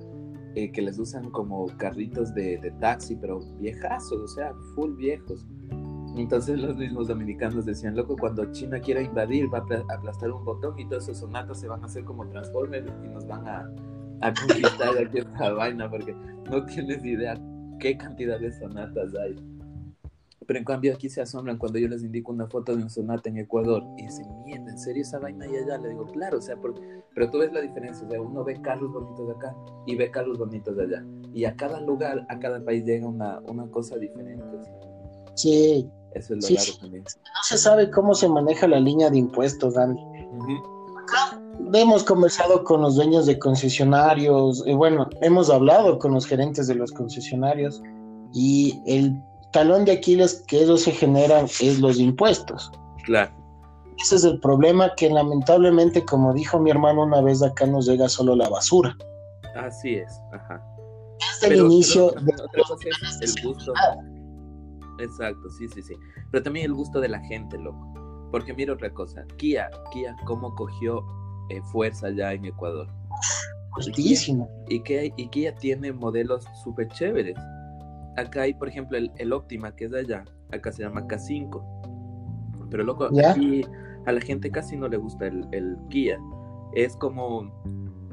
Eh, 0.55 0.71
que 0.71 0.81
les 0.81 0.98
usan 0.98 1.29
como 1.29 1.67
carritos 1.77 2.33
de, 2.33 2.74
taxi, 2.79 3.15
pero 3.15 3.39
viejazos, 3.59 4.19
o 4.19 4.27
sea, 4.27 4.53
full 4.75 4.95
viejos. 4.95 5.45
Entonces 6.15 6.59
los 6.59 6.75
mismos 6.75 7.07
dominicanos 7.07 7.65
decían, 7.65 7.95
loco, 7.95 8.15
cuando 8.17 8.51
China 8.51 8.79
quiera 8.79 9.01
invadir, 9.01 9.53
va 9.53 9.59
a 9.59 9.93
aplastar 9.93 10.31
un 10.31 10.43
botón 10.43 10.77
y 10.79 10.85
todos 10.87 11.03
esos 11.03 11.19
sonatas 11.19 11.59
se 11.59 11.67
van 11.67 11.83
a 11.83 11.85
hacer 11.85 12.03
como 12.03 12.27
Transformers 12.27 12.91
y 13.03 13.07
nos 13.07 13.27
van 13.27 13.47
a, 13.47 13.71
a 14.21 14.33
conquistar 14.47 14.97
aquí 14.97 15.19
esta 15.19 15.53
vaina, 15.53 15.89
porque 15.89 16.15
no 16.49 16.65
tienes 16.65 17.03
idea 17.05 17.39
qué 17.79 17.97
cantidad 17.97 18.39
de 18.39 18.51
sonatas 18.51 19.13
hay. 19.15 19.35
Pero 20.45 20.57
en 20.57 20.65
cambio 20.65 20.95
aquí 20.95 21.09
se 21.09 21.21
asombran 21.21 21.59
cuando 21.59 21.77
yo 21.77 21.87
les 21.87 22.03
indico 22.03 22.31
una 22.31 22.47
foto 22.47 22.75
de 22.75 22.81
un 22.81 22.89
sonata 22.89 23.29
en 23.29 23.37
Ecuador 23.37 23.83
y 23.99 24.05
dicen, 24.07 24.25
mierda, 24.45 24.71
¿en 24.71 24.79
serio 24.79 25.03
esa 25.03 25.19
vaina 25.19 25.45
y 25.45 25.55
allá? 25.55 25.77
Le 25.77 25.89
digo, 25.89 26.07
claro, 26.07 26.39
o 26.39 26.41
sea, 26.41 26.55
pero 27.13 27.29
tú 27.29 27.37
ves 27.37 27.53
la 27.53 27.61
diferencia, 27.61 28.07
o 28.07 28.09
sea, 28.09 28.19
uno 28.19 28.43
ve 28.43 28.59
carros 28.59 28.91
bonitos 28.91 29.27
de 29.27 29.33
acá 29.35 29.55
y 29.85 29.95
ve 29.95 30.09
carros 30.09 30.39
bonitos 30.39 30.75
de 30.75 30.83
allá. 30.85 31.05
Y 31.35 31.45
a 31.45 31.55
cada 31.55 31.79
lugar, 31.79 32.25
a 32.29 32.39
cada 32.39 32.65
país 32.65 32.83
llega 32.83 33.07
una, 33.07 33.39
una 33.41 33.67
cosa 33.67 33.97
diferente. 33.97 34.57
Sí. 34.63 34.89
Eso 35.46 35.89
es 36.13 36.29
lo 36.29 36.58
raro 36.58 36.79
también. 36.81 37.03
No 37.03 37.43
se 37.43 37.58
sabe 37.58 37.89
cómo 37.91 38.15
se 38.15 38.27
maneja 38.27 38.67
la 38.67 38.79
línea 38.79 39.10
de 39.10 39.17
impuestos, 39.17 39.75
Dani. 39.75 40.00
Hemos 41.74 42.03
conversado 42.03 42.63
con 42.63 42.81
los 42.81 42.96
dueños 42.96 43.25
de 43.25 43.38
concesionarios, 43.38 44.63
y 44.65 44.74
bueno, 44.74 45.08
hemos 45.22 45.50
hablado 45.50 46.00
con 46.00 46.13
los 46.13 46.25
gerentes 46.25 46.67
de 46.67 46.75
los 46.75 46.91
concesionarios 46.91 47.81
y 48.34 48.79
el 48.86 49.22
talón 49.51 49.86
de 49.86 49.93
Aquiles 49.93 50.43
que 50.48 50.62
ellos 50.63 50.84
se 50.84 50.91
generan 50.91 51.46
es 51.46 51.79
los 51.79 52.00
impuestos. 52.00 52.72
Claro. 53.05 53.31
Ese 53.98 54.15
es 54.15 54.24
el 54.24 54.39
problema 54.39 54.93
que 54.96 55.10
lamentablemente, 55.10 56.05
como 56.05 56.34
dijo 56.34 56.60
mi 56.60 56.72
hermano 56.72 57.03
una 57.03 57.22
vez, 57.22 57.41
acá 57.43 57.65
nos 57.65 57.86
llega 57.86 58.08
solo 58.08 58.36
la 58.36 58.48
basura. 58.48 58.96
Así 59.55 59.96
es, 59.96 60.22
ajá. 60.31 60.63
Desde 61.41 61.55
el 61.55 61.65
inicio... 61.65 62.08
otra 62.08 62.63
cosa 62.67 62.75
es 63.22 63.36
el 63.36 63.43
gusto. 63.43 63.74
Exacto, 65.00 65.50
sí, 65.50 65.68
sí, 65.70 65.82
sí. 65.82 65.96
Pero 66.32 66.44
también 66.44 66.65
el 66.65 66.74
gusto 66.74 67.00
de 67.00 67.10
la 67.10 67.20
gente, 67.22 67.58
loco. 67.58 67.94
Porque 68.32 68.53
mira 68.53 68.74
otra 68.74 68.91
cosa, 68.94 69.25
Kia, 69.38 69.70
Kia, 69.91 70.15
cómo 70.25 70.53
cogió 70.56 71.03
eh, 71.50 71.62
fuerza 71.72 72.10
ya 72.12 72.34
en 72.34 72.46
Ecuador. 72.46 72.88
Justísimo. 73.72 74.50
Y 74.68 74.82
Kia, 74.82 75.06
y 75.06 75.27
Kia 75.29 75.56
tiene 75.56 75.91
modelos 75.91 76.46
súper 76.63 76.88
chéveres 76.89 77.38
acá 78.20 78.44
hay, 78.44 78.53
por 78.53 78.68
ejemplo, 78.68 78.98
el, 78.98 79.12
el 79.18 79.34
Optima, 79.34 79.75
que 79.75 79.86
es 79.86 79.91
de 79.91 80.00
allá. 80.00 80.25
Acá 80.51 80.72
se 80.72 80.84
llama 80.84 81.08
K5. 81.08 82.68
Pero 82.70 82.84
loco, 82.84 83.06
aquí 83.06 83.65
a 84.06 84.12
la 84.12 84.22
gente 84.22 84.51
casi 84.51 84.77
no 84.77 84.88
le 84.88 84.98
gusta 84.98 85.27
el, 85.27 85.48
el 85.51 85.77
Kia. 85.89 86.20
Es 86.74 86.96
como, 86.96 87.51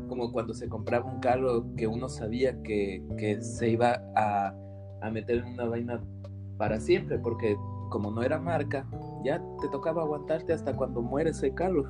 como 0.09 0.33
cuando 0.33 0.55
se 0.55 0.69
compraba 0.69 1.11
un 1.11 1.21
carro 1.21 1.67
que 1.77 1.87
uno 1.87 2.09
sabía 2.09 2.61
que, 2.63 3.03
que 3.19 3.41
se 3.43 3.71
iba 3.71 4.03
a, 4.17 4.55
a 5.03 5.11
meter 5.11 5.39
en 5.39 5.47
una 5.53 5.67
vaina 5.67 6.01
para 6.59 6.81
siempre, 6.81 7.19
porque 7.19 7.57
como 7.91 8.11
no 8.11 8.23
era 8.23 8.39
marca, 8.39 8.87
ya 9.25 9.43
te 9.61 9.69
tocaba 9.69 10.03
aguantarte 10.03 10.53
hasta 10.53 10.75
cuando 10.75 11.03
muere 11.03 11.31
ese 11.31 11.53
carro. 11.53 11.85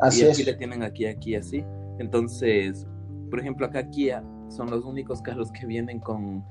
Así 0.00 0.24
y 0.24 0.28
aquí 0.28 0.44
le 0.44 0.54
tienen 0.54 0.82
aquí, 0.82 1.06
aquí, 1.06 1.34
así. 1.34 1.64
Entonces, 1.98 2.86
por 3.28 3.40
ejemplo, 3.40 3.66
acá 3.66 3.88
Kia 3.90 4.22
son 4.48 4.70
los 4.70 4.84
únicos 4.84 5.20
carros 5.22 5.50
que 5.52 5.66
vienen 5.66 6.00
con 6.00 6.44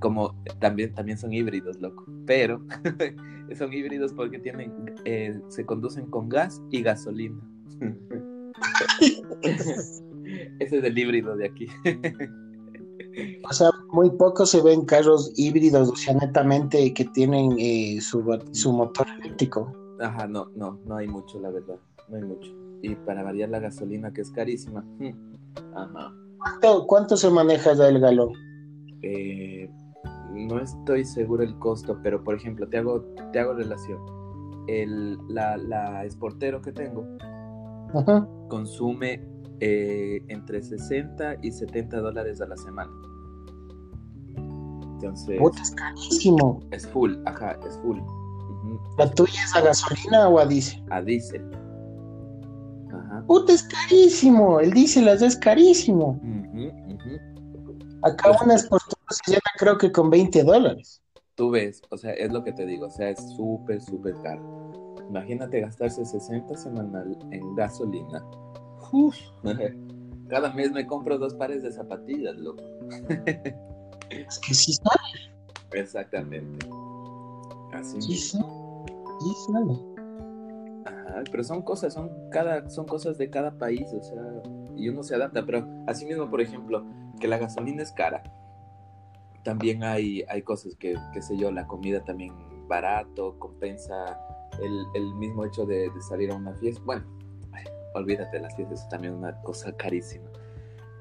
como 0.00 0.34
también, 0.58 0.92
también 0.92 1.16
son 1.16 1.32
híbridos, 1.32 1.80
loco. 1.80 2.04
Pero 2.26 2.60
son 3.56 3.72
híbridos 3.72 4.12
porque 4.12 4.38
tienen, 4.38 4.94
eh, 5.04 5.40
se 5.48 5.64
conducen 5.64 6.06
con 6.06 6.28
gas 6.28 6.60
y 6.70 6.82
gasolina. 6.82 7.40
Ese 10.58 10.78
es 10.78 10.84
el 10.84 10.98
híbrido 10.98 11.36
de 11.36 11.46
aquí. 11.46 11.68
O 13.50 13.52
sea, 13.52 13.70
muy 13.92 14.10
poco 14.10 14.46
se 14.46 14.62
ven 14.62 14.84
carros 14.84 15.32
híbridos, 15.36 15.88
o 15.88 15.96
sea, 15.96 16.14
netamente 16.14 16.92
que 16.92 17.04
tienen 17.06 17.56
eh, 17.58 18.00
su, 18.00 18.22
su 18.52 18.72
motor 18.72 19.06
eléctrico. 19.20 19.72
Ajá, 20.00 20.26
no, 20.26 20.50
no, 20.54 20.78
no 20.84 20.96
hay 20.96 21.08
mucho, 21.08 21.40
la 21.40 21.50
verdad. 21.50 21.76
No 22.08 22.16
hay 22.16 22.22
mucho. 22.22 22.52
Y 22.82 22.94
para 22.94 23.22
variar 23.22 23.48
la 23.48 23.58
gasolina, 23.58 24.12
que 24.12 24.20
es 24.20 24.30
carísima. 24.30 24.84
Ajá. 25.74 26.12
¿Cuánto, 26.86 27.16
se 27.16 27.30
maneja 27.30 27.74
ya 27.74 27.88
el 27.88 28.00
galón? 28.00 28.32
Eh, 29.02 29.68
no 30.32 30.60
estoy 30.60 31.04
seguro 31.04 31.42
el 31.42 31.58
costo, 31.58 31.98
pero 32.02 32.22
por 32.22 32.34
ejemplo, 32.34 32.68
te 32.68 32.78
hago, 32.78 33.02
te 33.32 33.40
hago 33.40 33.54
relación. 33.54 33.98
El, 34.68 35.18
la, 35.28 35.56
la 35.56 36.08
Sportero 36.10 36.60
que 36.60 36.72
tengo 36.72 37.04
consume 38.48 39.26
eh, 39.60 40.22
entre 40.28 40.62
60 40.62 41.36
y 41.42 41.50
70 41.50 42.00
dólares 42.00 42.40
a 42.40 42.46
la 42.46 42.56
semana. 42.56 42.92
Entonces. 45.00 45.40
es 45.62 45.70
carísimo. 45.72 46.60
Es 46.70 46.86
full, 46.88 47.14
ajá, 47.26 47.56
es 47.66 47.76
full. 47.78 47.98
¿La 48.98 49.10
tuya 49.10 49.40
es 49.44 49.54
a 49.54 49.60
gasolina 49.60 50.28
o 50.28 50.38
a 50.38 50.46
diésel? 50.46 50.84
A 50.90 51.00
diésel. 51.00 51.48
Ajá. 52.92 53.24
Puta, 53.26 53.52
es 53.52 53.62
carísimo. 53.62 54.60
El 54.60 54.72
diésel 54.72 55.08
es 55.08 55.36
carísimo. 55.36 56.20
Acá 58.02 58.30
una 58.44 58.58
Sportero 58.58 59.00
se 59.10 59.32
llena 59.32 59.50
creo 59.58 59.78
que 59.78 59.90
con 59.90 60.10
20 60.10 60.44
dólares. 60.44 61.02
Tú 61.34 61.50
ves, 61.50 61.82
o 61.90 61.96
sea, 61.96 62.12
es 62.12 62.32
lo 62.32 62.42
que 62.42 62.52
te 62.52 62.66
digo, 62.66 62.86
o 62.86 62.90
sea, 62.90 63.10
es 63.10 63.20
súper, 63.36 63.80
súper 63.80 64.14
caro. 64.22 64.96
Imagínate 65.08 65.60
gastarse 65.60 66.04
60 66.04 66.56
semanal 66.56 67.16
en 67.30 67.54
gasolina. 67.54 68.24
Cada 70.28 70.52
mes 70.52 70.72
me 70.72 70.86
compro 70.86 71.18
dos 71.18 71.34
pares 71.34 71.62
de 71.62 71.72
zapatillas, 71.72 72.36
loco. 72.36 72.62
es 74.10 74.38
que 74.38 74.54
sí 74.54 74.72
sale. 74.72 75.34
Exactamente. 75.72 76.66
Así. 77.72 78.00
Sí, 78.00 78.16
sí. 78.16 78.38
sí 78.38 79.52
sale. 79.52 79.98
Ajá, 80.86 81.22
pero 81.30 81.44
son 81.44 81.62
cosas, 81.62 81.94
son 81.94 82.10
cada, 82.30 82.68
son 82.70 82.86
cosas 82.86 83.18
de 83.18 83.28
cada 83.30 83.58
país, 83.58 83.92
o 83.92 84.02
sea, 84.02 84.22
y 84.76 84.88
uno 84.88 85.02
se 85.02 85.14
adapta, 85.14 85.44
pero 85.44 85.66
así 85.86 86.06
mismo, 86.06 86.30
por 86.30 86.40
ejemplo, 86.40 86.84
que 87.20 87.28
la 87.28 87.38
gasolina 87.38 87.82
es 87.82 87.92
cara. 87.92 88.22
También 89.44 89.84
hay, 89.84 90.24
hay 90.28 90.42
cosas 90.42 90.74
que, 90.76 90.94
qué 91.12 91.22
sé 91.22 91.36
yo, 91.36 91.50
la 91.50 91.66
comida 91.66 92.02
también 92.04 92.32
barato, 92.68 93.38
compensa 93.38 94.18
el, 94.94 95.14
mismo 95.14 95.44
hecho 95.44 95.66
de, 95.66 95.90
salir 96.08 96.30
a 96.30 96.36
una 96.36 96.54
fiesta, 96.54 96.82
bueno, 96.84 97.04
olvídate, 97.94 98.40
las 98.40 98.54
fiestas 98.56 98.82
es 98.82 98.88
también 98.88 99.14
una 99.14 99.40
cosa 99.42 99.72
carísima. 99.76 100.28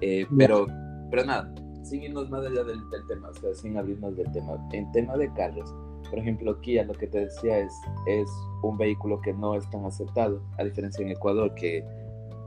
Eh, 0.01 0.27
pero, 0.37 0.67
pero 1.09 1.25
nada, 1.25 1.51
sin 1.87 2.03
irnos 2.03 2.29
más 2.29 2.45
allá 2.45 2.63
del, 2.63 2.79
tema, 3.07 3.29
o 3.29 3.33
sea, 3.33 3.53
sin 3.53 3.77
abrirnos 3.77 4.15
del 4.15 4.31
tema. 4.31 4.57
En 4.73 4.91
tema 4.91 5.15
de 5.17 5.31
carros, 5.33 5.73
por 6.09 6.19
ejemplo, 6.19 6.59
Kia, 6.61 6.83
lo 6.83 6.93
que 6.93 7.07
te 7.07 7.21
decía 7.21 7.59
es, 7.59 7.73
es 8.07 8.29
un 8.63 8.77
vehículo 8.77 9.19
que 9.21 9.33
no 9.33 9.55
es 9.55 9.69
tan 9.69 9.85
aceptado, 9.85 10.41
a 10.57 10.63
diferencia 10.63 11.03
en 11.03 11.11
Ecuador, 11.11 11.53
que 11.55 11.83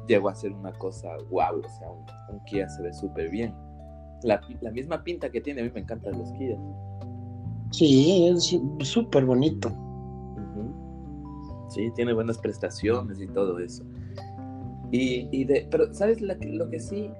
llegó 0.07 0.29
a 0.29 0.35
ser 0.35 0.53
una 0.53 0.73
cosa 0.73 1.17
wow, 1.31 1.61
o 1.65 1.69
sea, 1.79 1.91
un, 1.91 2.45
Kia 2.45 2.69
se 2.69 2.83
ve 2.83 2.93
súper 2.93 3.31
bien. 3.31 3.55
La, 4.23 4.41
la, 4.61 4.71
misma 4.71 5.03
pinta 5.03 5.31
que 5.31 5.41
tiene, 5.41 5.63
a 5.63 5.65
mí 5.65 5.71
me 5.73 5.81
encantan 5.81 6.19
los 6.19 6.31
Kia. 6.33 6.59
Sí, 7.71 8.27
es 8.29 8.57
súper 8.87 9.25
bonito. 9.25 9.73
Sí, 11.71 11.89
tiene 11.95 12.13
buenas 12.13 12.37
prestaciones 12.37 13.21
y 13.21 13.29
todo 13.29 13.61
eso. 13.61 13.85
Y, 14.91 15.29
y 15.31 15.45
de, 15.45 15.69
pero, 15.71 15.93
¿sabes 15.95 16.21
lo 16.21 16.69
que, 16.69 16.81
sí? 16.81 17.11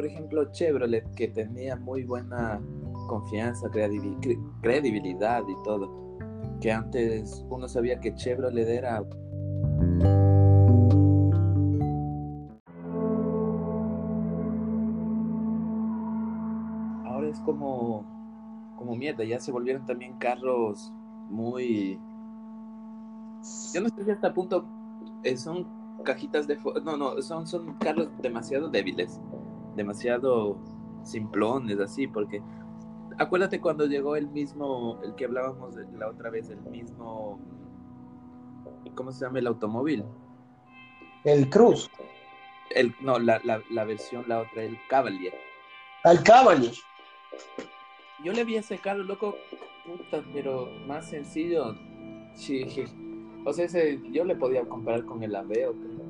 Por 0.00 0.06
ejemplo, 0.06 0.50
Chevrolet, 0.50 1.04
que 1.14 1.28
tenía 1.28 1.76
muy 1.76 2.04
buena 2.04 2.58
confianza, 3.06 3.68
credibilidad 3.70 5.42
y 5.46 5.62
todo. 5.62 6.16
Que 6.58 6.72
antes 6.72 7.44
uno 7.50 7.68
sabía 7.68 8.00
que 8.00 8.14
Chevrolet 8.14 8.66
era 8.66 8.96
ahora 17.04 17.28
es 17.28 17.38
como 17.40 18.06
como 18.78 18.96
mierda, 18.96 19.22
ya 19.24 19.38
se 19.38 19.52
volvieron 19.52 19.84
también 19.84 20.16
carros 20.16 20.90
muy 21.28 22.00
yo 23.74 23.82
no 23.82 23.90
sé 23.90 24.04
si 24.06 24.10
hasta 24.10 24.32
punto 24.32 24.64
eh, 25.24 25.36
son 25.36 25.66
cajitas 26.04 26.46
de... 26.46 26.58
No, 26.84 26.96
no, 26.96 27.20
son, 27.20 27.46
son 27.46 27.74
carros 27.74 28.08
demasiado 28.22 28.70
débiles, 28.70 29.20
demasiado 29.80 30.58
simplones, 31.02 31.80
así, 31.80 32.06
porque 32.06 32.42
acuérdate 33.18 33.60
cuando 33.60 33.86
llegó 33.86 34.14
el 34.14 34.28
mismo, 34.28 35.00
el 35.02 35.14
que 35.14 35.24
hablábamos 35.24 35.74
la 35.98 36.08
otra 36.08 36.28
vez, 36.28 36.50
el 36.50 36.60
mismo, 36.62 37.40
¿cómo 38.94 39.10
se 39.10 39.24
llama 39.24 39.38
el 39.38 39.46
automóvil? 39.46 40.04
El 41.24 41.48
Cruz. 41.48 41.90
El, 42.70 42.94
no, 43.00 43.18
la, 43.18 43.40
la, 43.42 43.62
la 43.70 43.84
versión, 43.84 44.24
la 44.28 44.40
otra, 44.40 44.62
el 44.62 44.78
Cavalier. 44.88 45.34
El 46.04 46.22
Cavalier. 46.22 46.74
Yo 48.22 48.32
le 48.32 48.44
vi 48.44 48.56
ese 48.56 48.78
carro, 48.78 49.02
loco, 49.02 49.36
puta, 49.86 50.22
pero 50.34 50.68
más 50.86 51.08
sencillo. 51.08 51.74
Sí, 52.34 52.66
o 53.46 53.52
sea, 53.54 53.64
ese, 53.64 53.98
yo 54.12 54.24
le 54.24 54.36
podía 54.36 54.62
comparar 54.66 55.06
con 55.06 55.22
el 55.22 55.34
Aveo, 55.34 55.72
creo. 55.72 56.09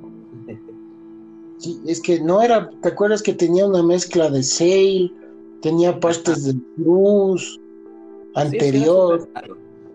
Sí, 1.61 1.81
es 1.87 2.01
que 2.01 2.21
no 2.21 2.43
era, 2.43 2.71
¿te 2.83 2.89
acuerdas 2.89 3.23
que 3.23 3.35
tenía 3.35 3.67
una 3.67 3.83
mezcla 3.83 4.31
de 4.31 4.43
Sail, 4.43 5.15
tenía 5.61 6.01
partes 6.01 6.47
de 6.47 6.55
Cruz, 6.75 7.61
anterior? 8.35 9.29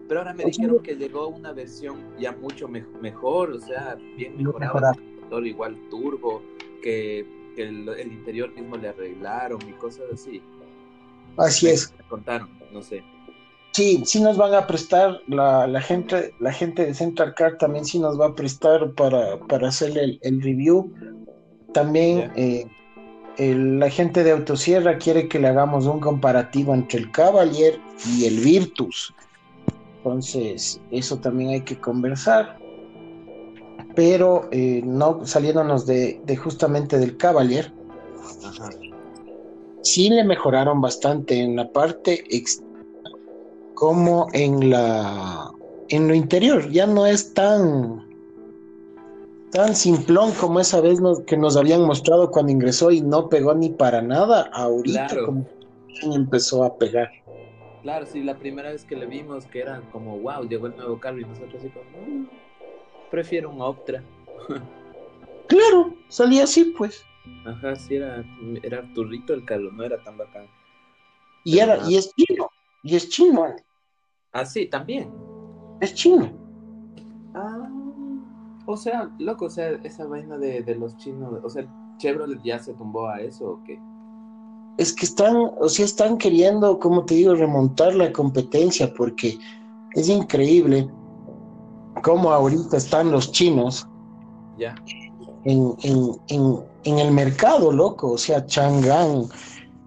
pero 0.08 0.20
ahora 0.20 0.34
me 0.36 0.46
dijeron 0.46 0.80
que 0.84 0.96
llegó 0.96 1.28
una 1.28 1.52
versión 1.52 1.98
ya 2.20 2.32
mucho 2.34 2.68
mejor, 2.68 3.52
o 3.52 3.60
sea, 3.60 3.98
bien 4.16 4.38
mejorada, 4.38 4.96
igual 5.44 5.76
turbo, 5.90 6.44
que, 6.82 7.26
el, 7.58 7.90
interior 8.12 8.54
mismo 8.54 8.78
le 8.78 8.90
arreglaron 8.90 9.60
y 9.68 9.72
cosas 9.74 10.06
así. 10.14 10.42
Así 11.38 11.68
es. 11.68 11.94
Me 11.98 12.04
contaron, 12.08 12.50
no 12.72 12.84
sé. 12.84 13.04
Sí, 13.72 14.04
sí 14.06 14.22
nos 14.22 14.38
van 14.38 14.54
a 14.54 14.68
prestar, 14.68 15.20
la, 15.28 15.68
la, 15.68 15.82
gente, 15.82 16.34
la 16.40 16.54
gente 16.54 16.86
de 16.86 16.94
Central 16.94 17.34
Car 17.34 17.58
también 17.58 17.84
sí 17.84 18.00
nos 18.00 18.18
va 18.18 18.28
a 18.28 18.36
prestar 18.36 18.92
para, 18.92 19.38
para 19.40 19.68
hacerle 19.68 20.18
el, 20.22 20.42
review. 20.42 20.94
También 21.76 22.32
eh, 22.38 22.66
la 23.38 23.90
gente 23.90 24.24
de 24.24 24.32
Autosierra 24.32 24.98
quiere 24.98 25.28
que 25.28 25.40
le 25.40 25.50
hagamos 25.50 25.88
un 25.88 26.00
comparativo 26.00 26.74
entre 26.74 27.00
el 27.00 27.12
Cavalier 27.12 27.82
y 28.08 28.24
el 28.24 28.40
Virtus. 28.40 29.14
Entonces, 29.98 30.80
eso 30.90 31.18
también 31.20 31.50
hay 31.50 31.62
que 31.64 31.78
conversar. 31.78 32.58
Pero 33.94 34.48
eh, 34.54 34.84
no 34.86 35.26
saliéndonos 35.26 35.86
de, 35.86 36.22
de, 36.24 36.38
justamente 36.38 36.98
del 36.98 37.18
Cavalier, 37.18 37.74
sí 39.82 40.10
le 40.10 40.24
mejoraron 40.24 40.80
bastante 40.80 41.42
en 41.42 41.58
la 41.58 41.70
parte 41.74 42.24
externa 42.34 42.80
como 43.74 44.28
en 44.32 44.70
la 44.70 45.52
en 45.90 46.08
lo 46.08 46.16
interior, 46.16 46.72
ya 46.72 46.88
no 46.88 47.06
es 47.06 47.34
tan 47.34 48.05
tan 49.56 49.74
simplón 49.74 50.34
como 50.34 50.60
esa 50.60 50.82
vez 50.82 51.00
que 51.26 51.38
nos 51.38 51.56
habían 51.56 51.86
mostrado 51.86 52.30
cuando 52.30 52.52
ingresó 52.52 52.92
y 52.92 53.00
no 53.00 53.30
pegó 53.30 53.56
ni 53.56 53.70
para 53.70 54.02
nada, 54.02 54.50
ahorita 54.54 55.24
como 55.24 55.48
empezó 56.04 56.66
a 56.66 56.78
pegar. 56.78 57.10
Claro, 57.82 58.06
sí, 58.06 58.22
la 58.22 58.38
primera 58.38 58.72
vez 58.72 58.84
que 58.84 58.98
le 58.98 59.06
vimos 59.06 59.46
que 59.46 59.62
era 59.62 59.82
como, 59.92 60.20
wow, 60.20 60.44
llegó 60.44 60.68
el 60.68 60.76
nuevo 60.76 61.00
carro 61.00 61.20
y 61.20 61.26
nosotros 61.26 61.56
así 61.56 61.70
como, 61.70 62.06
mm, 62.06 62.30
prefiero 63.10 63.50
un 63.50 63.62
Optra. 63.62 64.04
claro, 65.48 65.96
salía 66.10 66.44
así 66.44 66.74
pues. 66.78 67.06
Ajá, 67.46 67.78
sí, 67.78 67.96
era, 67.96 68.26
era 68.62 68.84
turrito 68.94 69.34
el 69.34 69.46
carro, 69.46 69.72
no 69.72 69.84
era 69.84 70.04
tan 70.04 70.18
bacán. 70.18 70.48
Y, 71.46 71.60
era, 71.60 71.80
y 71.88 71.96
es 71.96 72.14
chino, 72.14 72.50
y 72.84 72.96
es 72.96 73.08
chino, 73.08 73.56
Ah, 74.34 74.46
sí, 74.46 74.66
también. 74.66 75.14
Es 75.80 75.94
chino. 75.94 76.45
O 78.66 78.78
sea, 78.78 79.10
loco, 79.20 79.46
o 79.46 79.50
sea, 79.50 79.72
esa 79.84 80.06
vaina 80.06 80.38
de, 80.38 80.76
los 80.76 80.98
chinos, 80.98 81.40
o 81.44 81.50
sea, 81.50 81.66
Chevrolet 81.98 82.42
ya 82.44 82.60
se 82.60 82.74
tumbó 82.74 83.08
a 83.08 83.22
eso 83.22 83.52
o 83.52 83.64
qué? 83.64 83.80
Es 84.78 84.92
que 84.94 85.06
están, 85.06 85.36
o 85.60 85.70
sea, 85.70 85.86
están 85.86 86.18
queriendo, 86.18 86.80
como 86.80 87.06
te 87.06 87.16
digo, 87.16 87.36
remontar 87.36 87.96
la 87.96 88.12
competencia 88.12 88.94
porque 88.94 89.38
es 89.94 90.10
increíble 90.10 90.90
cómo 92.04 92.32
ahorita 92.32 92.78
están 92.78 93.12
los 93.12 93.32
chinos 93.32 93.88
ya 94.58 94.76
en, 95.46 95.76
en, 95.84 96.12
en, 96.28 96.60
en 96.84 97.00
el 97.00 97.12
mercado, 97.12 97.72
loco, 97.72 98.12
o 98.12 98.18
sea, 98.18 98.46
Chang'an, 98.46 99.30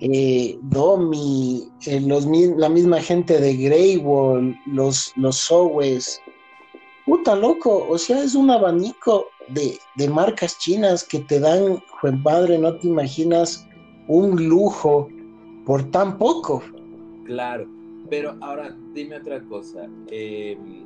eh, 0.01 0.59
Domi, 0.62 1.69
eh, 1.87 2.01
los, 2.01 2.27
la 2.57 2.69
misma 2.69 3.01
gente 3.01 3.41
de 3.41 3.57
Grey 3.57 3.99
Wall, 3.99 4.57
los, 4.67 5.12
los 5.17 5.37
Sowes. 5.37 6.21
Puta 7.09 7.35
loco, 7.35 7.87
o 7.88 7.97
sea, 7.97 8.23
es 8.23 8.35
un 8.35 8.51
abanico 8.51 9.29
de, 9.49 9.79
de 9.97 10.09
marcas 10.11 10.59
chinas 10.59 11.03
que 11.03 11.21
te 11.21 11.40
dan, 11.40 11.83
buen 12.03 12.23
padre, 12.23 12.59
no 12.59 12.77
te 12.77 12.87
imaginas 12.87 13.66
un 14.09 14.47
lujo 14.47 15.09
por 15.64 15.90
tan 15.90 16.18
poco. 16.18 16.62
Claro, 17.25 17.66
pero 18.11 18.37
ahora 18.42 18.77
dime 18.92 19.16
otra 19.16 19.42
cosa. 19.44 19.88
Em, 20.11 20.85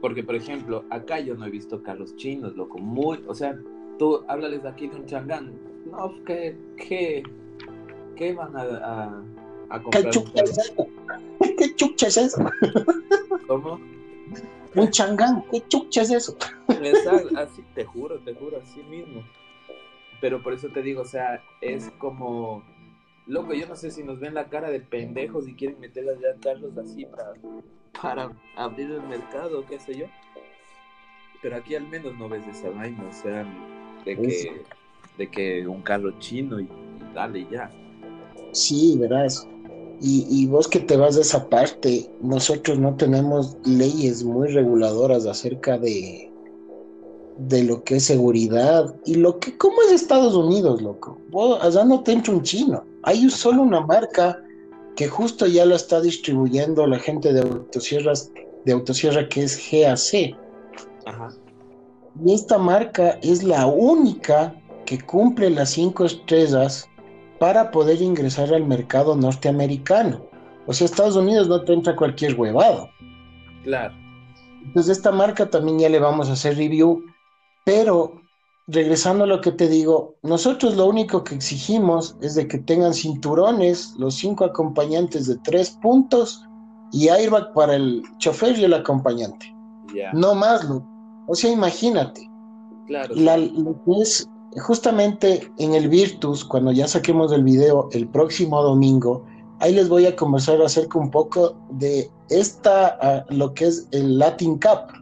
porque, 0.00 0.22
por 0.22 0.36
ejemplo, 0.36 0.84
acá 0.90 1.18
yo 1.18 1.34
no 1.34 1.46
he 1.46 1.50
visto 1.50 1.82
carros 1.82 2.14
chinos, 2.14 2.54
loco. 2.54 2.78
Muy, 2.78 3.24
o 3.26 3.34
sea, 3.34 3.60
tú 3.98 4.20
háblales 4.28 4.64
aquí 4.64 4.86
de 4.86 4.94
un 4.94 5.06
changán. 5.06 5.52
No, 5.90 6.14
¿qué, 6.24 6.56
qué, 6.76 7.24
qué 8.14 8.34
van 8.34 8.56
a, 8.56 9.24
a, 9.68 9.82
comprar? 9.82 10.04
¿Qué 10.04 10.10
chucha 10.10 10.44
es 10.44 10.58
eso? 10.58 10.86
¿Qué 11.58 11.74
chucha 11.74 12.06
es 12.06 12.16
eso? 12.18 12.44
¿Cómo? 13.48 13.80
Un 14.74 14.90
changán, 14.90 15.44
¿qué 15.50 15.62
chucha 15.68 16.02
es 16.02 16.10
eso? 16.10 16.36
así, 17.36 17.64
te 17.74 17.84
juro, 17.84 18.18
te 18.20 18.34
juro, 18.34 18.58
así 18.62 18.82
mismo. 18.84 19.24
Pero 20.20 20.42
por 20.42 20.52
eso 20.52 20.68
te 20.68 20.82
digo, 20.82 21.02
o 21.02 21.06
sea, 21.06 21.42
es 21.60 21.90
como 21.98 22.62
Loco, 23.30 23.54
yo 23.54 23.66
no 23.68 23.76
sé 23.76 23.92
si 23.92 24.02
nos 24.02 24.18
ven 24.18 24.34
la 24.34 24.48
cara 24.48 24.70
de 24.70 24.80
pendejos 24.80 25.46
y 25.46 25.54
quieren 25.54 25.78
meterlas 25.78 26.18
ya 26.20 26.34
Carlos 26.42 26.76
así 26.76 27.04
para, 27.04 27.32
para 28.02 28.32
abrir 28.56 28.90
el 28.90 29.02
mercado, 29.02 29.64
qué 29.66 29.78
sé 29.78 29.96
yo. 29.96 30.06
Pero 31.40 31.56
aquí 31.56 31.76
al 31.76 31.86
menos 31.86 32.18
no 32.18 32.28
ves 32.28 32.46
esa 32.48 32.70
vaina, 32.70 33.04
o 33.08 33.12
sea, 33.12 33.46
de 34.04 34.16
que, 34.16 34.62
de 35.16 35.30
que 35.30 35.66
un 35.66 35.80
carro 35.82 36.10
chino 36.18 36.58
y, 36.60 36.68
dale 37.14 37.46
ya. 37.50 37.70
Sí, 38.52 38.96
verás. 38.98 39.46
Y, 40.00 40.26
y, 40.30 40.46
vos 40.46 40.66
que 40.66 40.80
te 40.80 40.96
vas 40.96 41.16
de 41.16 41.20
esa 41.20 41.50
parte, 41.50 42.10
nosotros 42.22 42.78
no 42.78 42.96
tenemos 42.96 43.56
leyes 43.64 44.24
muy 44.24 44.48
reguladoras 44.48 45.26
acerca 45.26 45.76
de, 45.76 46.30
de 47.48 47.64
lo 47.64 47.82
que 47.84 47.96
es 47.96 48.04
seguridad 48.04 48.94
y 49.06 49.14
lo 49.14 49.38
que, 49.38 49.56
¿cómo 49.56 49.76
es 49.82 49.92
Estados 49.92 50.34
Unidos, 50.34 50.82
loco? 50.82 51.18
allá 51.62 51.84
no 51.84 52.02
te 52.02 52.12
entra 52.12 52.34
un 52.34 52.42
chino. 52.42 52.84
Hay 53.02 53.28
solo 53.30 53.62
una 53.62 53.80
marca 53.80 54.42
que 54.94 55.08
justo 55.08 55.46
ya 55.46 55.64
la 55.64 55.76
está 55.76 56.00
distribuyendo 56.00 56.86
la 56.86 56.98
gente 56.98 57.32
de 57.32 57.40
autosierras, 57.40 58.30
de 58.64 58.72
autosierra 58.72 59.26
que 59.28 59.44
es 59.44 59.56
GAC. 59.70 60.36
Y 62.22 62.34
esta 62.34 62.58
marca 62.58 63.18
es 63.22 63.42
la 63.42 63.66
única 63.66 64.54
que 64.84 65.00
cumple 65.00 65.48
las 65.48 65.70
cinco 65.70 66.04
estrellas 66.04 66.89
para 67.40 67.72
poder 67.72 68.00
ingresar 68.00 68.54
al 68.54 68.64
mercado 68.64 69.16
norteamericano. 69.16 70.24
O 70.66 70.72
sea, 70.72 70.84
Estados 70.84 71.16
Unidos 71.16 71.48
no 71.48 71.64
te 71.64 71.72
entra 71.72 71.96
cualquier 71.96 72.38
huevado. 72.38 72.88
Claro. 73.64 73.94
Entonces, 74.62 74.98
esta 74.98 75.10
marca 75.10 75.50
también 75.50 75.80
ya 75.80 75.88
le 75.88 75.98
vamos 75.98 76.28
a 76.28 76.34
hacer 76.34 76.56
review 76.56 77.02
pero 77.64 78.20
regresando 78.66 79.24
a 79.24 79.26
lo 79.26 79.40
que 79.40 79.52
te 79.52 79.68
digo, 79.68 80.16
nosotros 80.22 80.76
lo 80.76 80.86
único 80.86 81.24
que 81.24 81.34
exigimos 81.34 82.16
es 82.20 82.34
de 82.34 82.46
que 82.46 82.58
tengan 82.58 82.94
cinturones, 82.94 83.94
los 83.98 84.14
cinco 84.14 84.44
acompañantes 84.44 85.26
de 85.26 85.36
tres 85.38 85.70
puntos 85.82 86.44
y 86.92 87.08
airbag 87.08 87.52
para 87.52 87.74
el 87.76 88.02
chofer 88.18 88.58
y 88.58 88.64
el 88.64 88.74
acompañante. 88.74 89.54
No 90.14 90.34
más, 90.34 90.66
o 91.26 91.34
sea, 91.34 91.50
imagínate. 91.50 92.28
Claro. 92.86 93.14
es 94.00 94.28
justamente 94.58 95.50
en 95.58 95.74
el 95.74 95.88
Virtus, 95.88 96.44
cuando 96.44 96.72
ya 96.72 96.88
saquemos 96.88 97.32
el 97.32 97.44
video 97.44 97.88
el 97.92 98.08
próximo 98.08 98.62
domingo, 98.62 99.24
ahí 99.60 99.74
les 99.74 99.88
voy 99.88 100.06
a 100.06 100.16
conversar 100.16 100.60
acerca 100.60 100.98
un 100.98 101.10
poco 101.10 101.54
de 101.70 102.10
esta, 102.28 103.24
lo 103.28 103.54
que 103.54 103.66
es 103.66 103.86
el 103.92 104.18
Latin 104.18 104.58
Cup. 104.58 104.92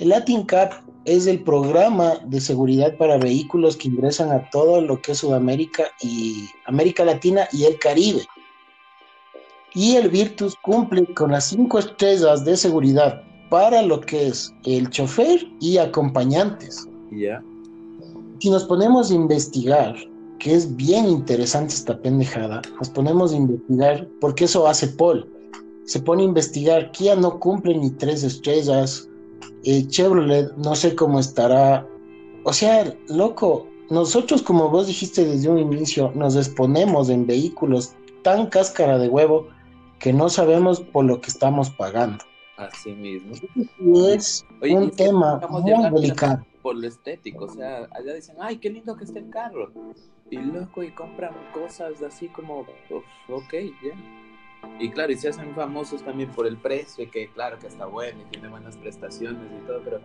El 0.00 0.08
Latin 0.08 0.46
Cup 0.46 0.70
es 1.04 1.26
el 1.26 1.42
programa 1.42 2.14
de 2.26 2.40
seguridad 2.40 2.96
para 2.96 3.18
vehículos 3.18 3.76
que 3.76 3.88
ingresan 3.88 4.30
a 4.30 4.48
todo 4.50 4.80
lo 4.80 5.00
que 5.00 5.12
es 5.12 5.18
Sudamérica 5.18 5.84
y 6.00 6.48
América 6.66 7.04
Latina 7.04 7.48
y 7.52 7.64
el 7.64 7.78
Caribe. 7.78 8.22
Y 9.74 9.96
el 9.96 10.10
Virtus 10.10 10.54
cumple 10.62 11.06
con 11.14 11.32
las 11.32 11.46
cinco 11.46 11.78
estrellas 11.78 12.44
de 12.44 12.56
seguridad 12.56 13.22
para 13.48 13.82
lo 13.82 14.00
que 14.00 14.28
es 14.28 14.52
el 14.64 14.90
chofer 14.90 15.46
y 15.60 15.78
acompañantes. 15.78 16.88
Ya. 17.10 17.42
Si 18.42 18.50
nos 18.50 18.64
ponemos 18.64 19.12
a 19.12 19.14
investigar, 19.14 19.94
que 20.40 20.52
es 20.52 20.74
bien 20.74 21.06
interesante 21.06 21.74
esta 21.74 21.96
pendejada, 21.96 22.60
nos 22.76 22.90
ponemos 22.90 23.32
a 23.32 23.36
investigar, 23.36 24.08
porque 24.20 24.46
eso 24.46 24.66
hace 24.66 24.88
Paul. 24.88 25.30
Se 25.84 26.00
pone 26.00 26.24
a 26.24 26.26
investigar, 26.26 26.90
Kia 26.90 27.14
no 27.14 27.38
cumple 27.38 27.78
ni 27.78 27.92
tres 27.92 28.24
estrellas, 28.24 29.08
eh, 29.62 29.86
Chevrolet 29.86 30.52
no 30.56 30.74
sé 30.74 30.96
cómo 30.96 31.20
estará. 31.20 31.86
O 32.42 32.52
sea, 32.52 32.92
loco, 33.06 33.68
nosotros 33.90 34.42
como 34.42 34.68
vos 34.70 34.88
dijiste 34.88 35.24
desde 35.24 35.48
un 35.48 35.60
inicio, 35.60 36.10
nos 36.16 36.34
exponemos 36.34 37.10
en 37.10 37.28
vehículos 37.28 37.94
tan 38.24 38.48
cáscara 38.48 38.98
de 38.98 39.08
huevo 39.08 39.46
que 40.00 40.12
no 40.12 40.28
sabemos 40.28 40.80
por 40.80 41.04
lo 41.04 41.20
que 41.20 41.30
estamos 41.30 41.70
pagando. 41.70 42.24
Así 42.56 42.90
mismo. 42.90 43.34
es 44.08 44.44
un 44.62 44.90
tema 44.90 45.40
muy 45.48 45.62
delicado. 45.92 46.42
Por 46.62 46.76
lo 46.76 46.86
estético, 46.86 47.46
o 47.46 47.48
sea, 47.48 47.88
allá 47.90 48.14
dicen, 48.14 48.36
ay, 48.38 48.58
qué 48.58 48.70
lindo 48.70 48.96
que 48.96 49.04
está 49.04 49.18
el 49.18 49.30
carro. 49.30 49.72
Y 50.30 50.36
loco, 50.36 50.82
y 50.82 50.92
compran 50.92 51.34
cosas 51.52 52.00
así 52.02 52.28
como, 52.28 52.60
ok, 53.28 53.52
ya. 53.52 54.78
Y 54.78 54.90
claro, 54.90 55.12
y 55.12 55.16
se 55.16 55.28
hacen 55.28 55.54
famosos 55.54 56.02
también 56.02 56.30
por 56.30 56.46
el 56.46 56.56
precio, 56.56 57.10
que 57.10 57.28
claro 57.32 57.58
que 57.58 57.66
está 57.66 57.86
bueno 57.86 58.22
y 58.22 58.30
tiene 58.30 58.48
buenas 58.48 58.76
prestaciones 58.76 59.42
y 59.60 59.66
todo, 59.66 59.80
pero 59.84 60.00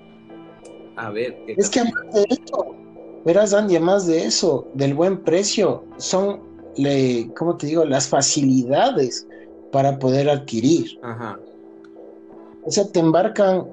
a 0.95 1.11
ver. 1.11 1.37
Es 1.47 1.69
que 1.69 1.81
además 1.81 2.13
de 2.13 2.25
eso, 2.29 2.75
verás, 3.23 3.53
Andy, 3.53 3.75
además 3.75 4.07
de 4.07 4.25
eso, 4.25 4.67
del 4.73 4.95
buen 4.95 5.23
precio, 5.23 5.85
son, 5.97 6.41
le, 6.75 7.31
¿cómo 7.35 7.55
te 7.55 7.67
digo?, 7.67 7.85
las 7.85 8.09
facilidades 8.09 9.27
para 9.71 9.99
poder 9.99 10.29
adquirir. 10.29 10.99
Ajá. 11.03 11.39
O 12.63 12.71
sea, 12.71 12.91
te 12.91 12.99
embarcan, 12.99 13.67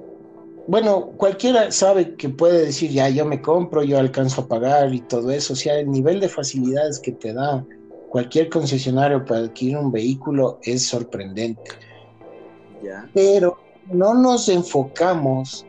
bueno, 0.67 1.11
cualquiera 1.17 1.71
sabe 1.71 2.15
que 2.15 2.29
puede 2.29 2.65
decir, 2.65 2.91
ya, 2.91 3.09
yo 3.09 3.25
me 3.25 3.41
compro, 3.41 3.83
yo 3.83 3.99
alcanzo 3.99 4.41
a 4.41 4.47
pagar 4.47 4.93
y 4.93 5.01
todo 5.01 5.29
eso, 5.31 5.53
o 5.53 5.55
sea, 5.55 5.79
el 5.79 5.91
nivel 5.91 6.19
de 6.19 6.29
facilidades 6.29 6.99
que 6.99 7.11
te 7.11 7.33
da 7.33 7.65
cualquier 8.09 8.49
concesionario 8.49 9.25
para 9.25 9.41
adquirir 9.41 9.77
un 9.77 9.91
vehículo 9.91 10.59
es 10.63 10.87
sorprendente. 10.87 11.71
Pero 13.13 13.57
no 13.91 14.13
nos 14.13 14.49
enfocamos 14.49 15.65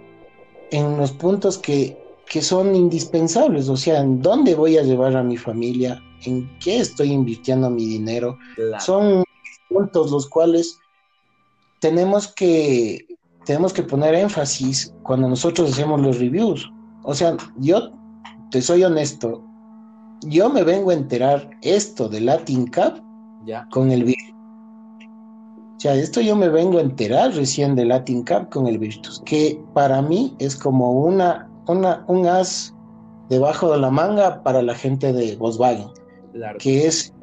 en 0.70 0.96
los 0.96 1.12
puntos 1.12 1.58
que, 1.58 1.96
son 2.40 2.74
indispensables, 2.74 3.68
o 3.68 3.76
sea, 3.76 4.00
en 4.00 4.20
dónde 4.20 4.54
voy 4.54 4.76
a 4.76 4.82
llevar 4.82 5.16
a 5.16 5.22
mi 5.22 5.36
familia, 5.36 6.02
en 6.24 6.48
qué 6.58 6.78
estoy 6.78 7.12
invirtiendo 7.12 7.70
mi 7.70 7.86
dinero. 7.86 8.38
Son 8.78 9.24
puntos 9.68 10.10
los 10.10 10.28
cuales 10.28 10.78
tenemos 11.80 12.28
que, 12.28 13.06
tenemos 13.46 13.72
que 13.72 13.82
poner 13.82 14.14
énfasis 14.14 14.92
cuando 15.04 15.28
nosotros 15.28 15.72
hacemos 15.72 16.00
los 16.00 16.18
reviews. 16.18 16.70
O 17.04 17.14
sea, 17.14 17.36
yo 17.58 17.90
te 18.50 18.60
soy 18.60 18.82
honesto, 18.82 19.42
yo 20.26 20.50
me 20.50 20.64
vengo 20.64 20.90
a 20.90 20.94
enterar 20.94 21.48
esto 21.62 22.08
de 22.08 22.20
Latin 22.20 22.66
Cup 22.66 23.02
con 23.70 23.92
el 23.92 24.04
Virtus. 24.04 24.34
O 25.76 25.80
sea, 25.80 25.94
esto 25.94 26.20
yo 26.20 26.34
me 26.34 26.48
vengo 26.48 26.78
a 26.78 26.82
enterar 26.82 27.34
recién 27.34 27.76
de 27.76 27.84
Latin 27.84 28.24
Cup 28.24 28.48
con 28.50 28.66
el 28.66 28.78
Virtus, 28.78 29.22
que 29.24 29.62
para 29.74 30.02
mí 30.02 30.34
es 30.40 30.56
como 30.56 30.90
una, 30.92 31.48
una, 31.68 32.04
un 32.08 32.26
as 32.26 32.74
debajo 33.28 33.70
de 33.70 33.78
la 33.78 33.90
manga 33.90 34.42
para 34.42 34.62
la 34.62 34.74
gente 34.74 35.12
de 35.12 35.36
Volkswagen. 35.36 35.88
Que 36.58 36.86
es, 36.86 37.14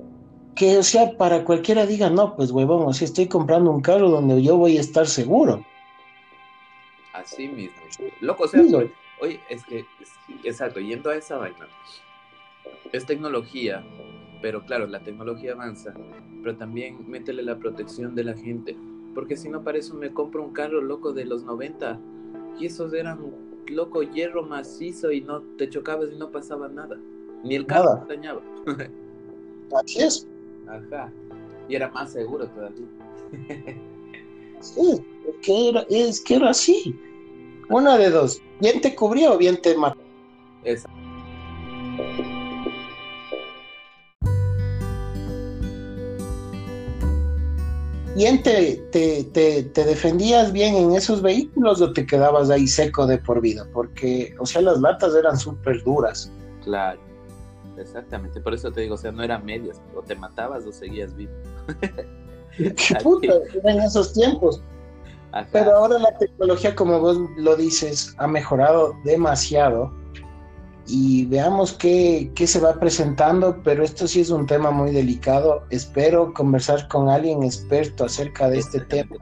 que 0.55 0.77
o 0.77 0.83
sea, 0.83 1.17
para 1.17 1.43
cualquiera 1.43 1.85
diga, 1.85 2.09
no, 2.09 2.35
pues 2.35 2.51
huevón, 2.51 2.87
o 2.87 2.93
sea, 2.93 3.05
estoy 3.05 3.27
comprando 3.27 3.71
un 3.71 3.81
carro 3.81 4.09
donde 4.09 4.41
yo 4.41 4.55
voy 4.55 4.77
a 4.77 4.81
estar 4.81 5.07
seguro. 5.07 5.63
Así 7.13 7.47
mismo. 7.47 7.77
Loco, 8.21 8.43
o 8.43 8.47
sea, 8.47 8.61
oye, 9.21 9.39
es 9.49 9.63
que, 9.65 9.85
exacto, 10.43 10.79
yendo 10.79 11.11
a 11.11 11.15
esa 11.15 11.37
vaina, 11.37 11.67
es 12.91 13.05
tecnología, 13.05 13.83
pero 14.41 14.65
claro, 14.65 14.87
la 14.87 14.99
tecnología 14.99 15.53
avanza, 15.53 15.93
pero 16.41 16.57
también 16.57 17.07
métele 17.07 17.43
la 17.43 17.57
protección 17.57 18.15
de 18.15 18.23
la 18.23 18.33
gente, 18.33 18.75
porque 19.13 19.37
si 19.37 19.47
no 19.47 19.63
para 19.63 19.77
eso 19.77 19.93
me 19.93 20.11
compro 20.11 20.43
un 20.43 20.53
carro 20.53 20.81
loco 20.81 21.13
de 21.13 21.25
los 21.25 21.43
90 21.43 21.99
y 22.59 22.65
esos 22.65 22.93
eran 22.93 23.19
loco 23.67 24.03
hierro 24.03 24.43
macizo 24.43 25.11
y 25.11 25.21
no 25.21 25.41
te 25.57 25.69
chocabas 25.69 26.09
y 26.11 26.15
no 26.15 26.31
pasaba 26.31 26.67
nada, 26.67 26.97
ni 27.43 27.55
el 27.55 27.65
carro 27.67 28.03
te 28.07 28.15
dañaba. 28.15 28.41
Así 29.75 30.01
es. 30.01 30.27
Ajá. 30.67 31.11
Y 31.69 31.75
era 31.75 31.89
más 31.89 32.11
seguro 32.11 32.47
todavía. 32.47 32.87
Uh, 34.75 34.99
es 35.29 35.35
que 35.41 35.69
era, 35.69 35.85
es 35.89 36.21
que 36.21 36.35
era 36.35 36.49
así. 36.49 36.95
Una 37.69 37.97
de 37.97 38.09
dos. 38.09 38.41
Bien 38.59 38.81
te 38.81 38.95
cubrió 38.95 39.33
o 39.33 39.37
bien 39.37 39.61
te 39.61 39.75
mató. 39.75 39.99
Exacto. 40.63 41.03
bien 48.15 48.43
te, 48.43 48.75
te, 48.91 49.23
te, 49.25 49.63
te, 49.63 49.83
defendías 49.85 50.51
bien 50.51 50.75
en 50.75 50.91
esos 50.93 51.21
vehículos 51.21 51.81
o 51.81 51.93
te 51.93 52.05
quedabas 52.05 52.49
ahí 52.49 52.67
seco 52.67 53.07
de 53.07 53.17
por 53.17 53.41
vida, 53.41 53.67
porque, 53.73 54.35
o 54.39 54.45
sea, 54.45 54.61
las 54.61 54.79
latas 54.79 55.15
eran 55.15 55.37
súper 55.37 55.83
duras. 55.83 56.31
Claro, 56.63 56.99
exactamente, 57.77 58.39
por 58.39 58.53
eso 58.53 58.71
te 58.71 58.81
digo, 58.81 58.95
o 58.95 58.97
sea, 58.97 59.11
no 59.11 59.23
eran 59.23 59.43
medias, 59.45 59.81
o 59.95 60.01
te 60.01 60.15
matabas 60.15 60.65
o 60.65 60.71
seguías 60.71 61.15
vivo. 61.15 61.33
Qué 62.57 62.95
puta, 63.01 63.33
en 63.63 63.79
esos 63.81 64.13
tiempos. 64.13 64.61
Pero 65.51 65.75
ahora 65.75 65.97
la 65.97 66.15
tecnología, 66.17 66.75
como 66.75 66.99
vos 66.99 67.17
lo 67.37 67.55
dices, 67.55 68.13
ha 68.19 68.27
mejorado 68.27 68.93
demasiado 69.03 69.91
y 70.85 71.25
veamos 71.25 71.73
qué, 71.73 72.31
qué, 72.35 72.45
se 72.45 72.59
va 72.59 72.79
presentando, 72.79 73.59
pero 73.63 73.83
esto 73.83 74.07
sí 74.07 74.21
es 74.21 74.29
un 74.29 74.45
tema 74.45 74.69
muy 74.69 74.91
delicado. 74.91 75.63
Espero 75.71 76.33
conversar 76.33 76.87
con 76.87 77.09
alguien 77.09 77.41
experto 77.41 78.05
acerca 78.05 78.49
de 78.49 78.59
este 78.59 78.81
tema. 78.81 79.15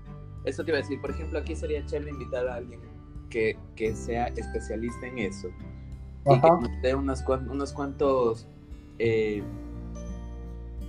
Eso 0.44 0.66
te 0.66 0.72
iba 0.72 0.80
a 0.80 0.82
decir, 0.82 1.00
por 1.00 1.12
ejemplo, 1.12 1.40
aquí 1.40 1.56
sería 1.56 1.86
chévere 1.86 2.12
invitar 2.12 2.48
a 2.48 2.56
alguien 2.56 2.82
que, 3.30 3.58
que 3.76 3.96
sea 3.96 4.28
especialista 4.36 5.08
en 5.08 5.20
eso 5.20 5.48
y 6.26 6.42
que 6.42 6.48
nos 6.50 6.82
dé 6.82 6.96
unos, 6.96 7.24
unos 7.50 7.74
cuantos, 7.74 8.48
eh, 9.00 9.44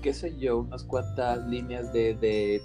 qué 0.03 0.13
sé 0.13 0.37
yo, 0.37 0.59
unas 0.59 0.85
cuantas 0.85 1.47
líneas 1.47 1.93
de, 1.93 2.15
de, 2.15 2.61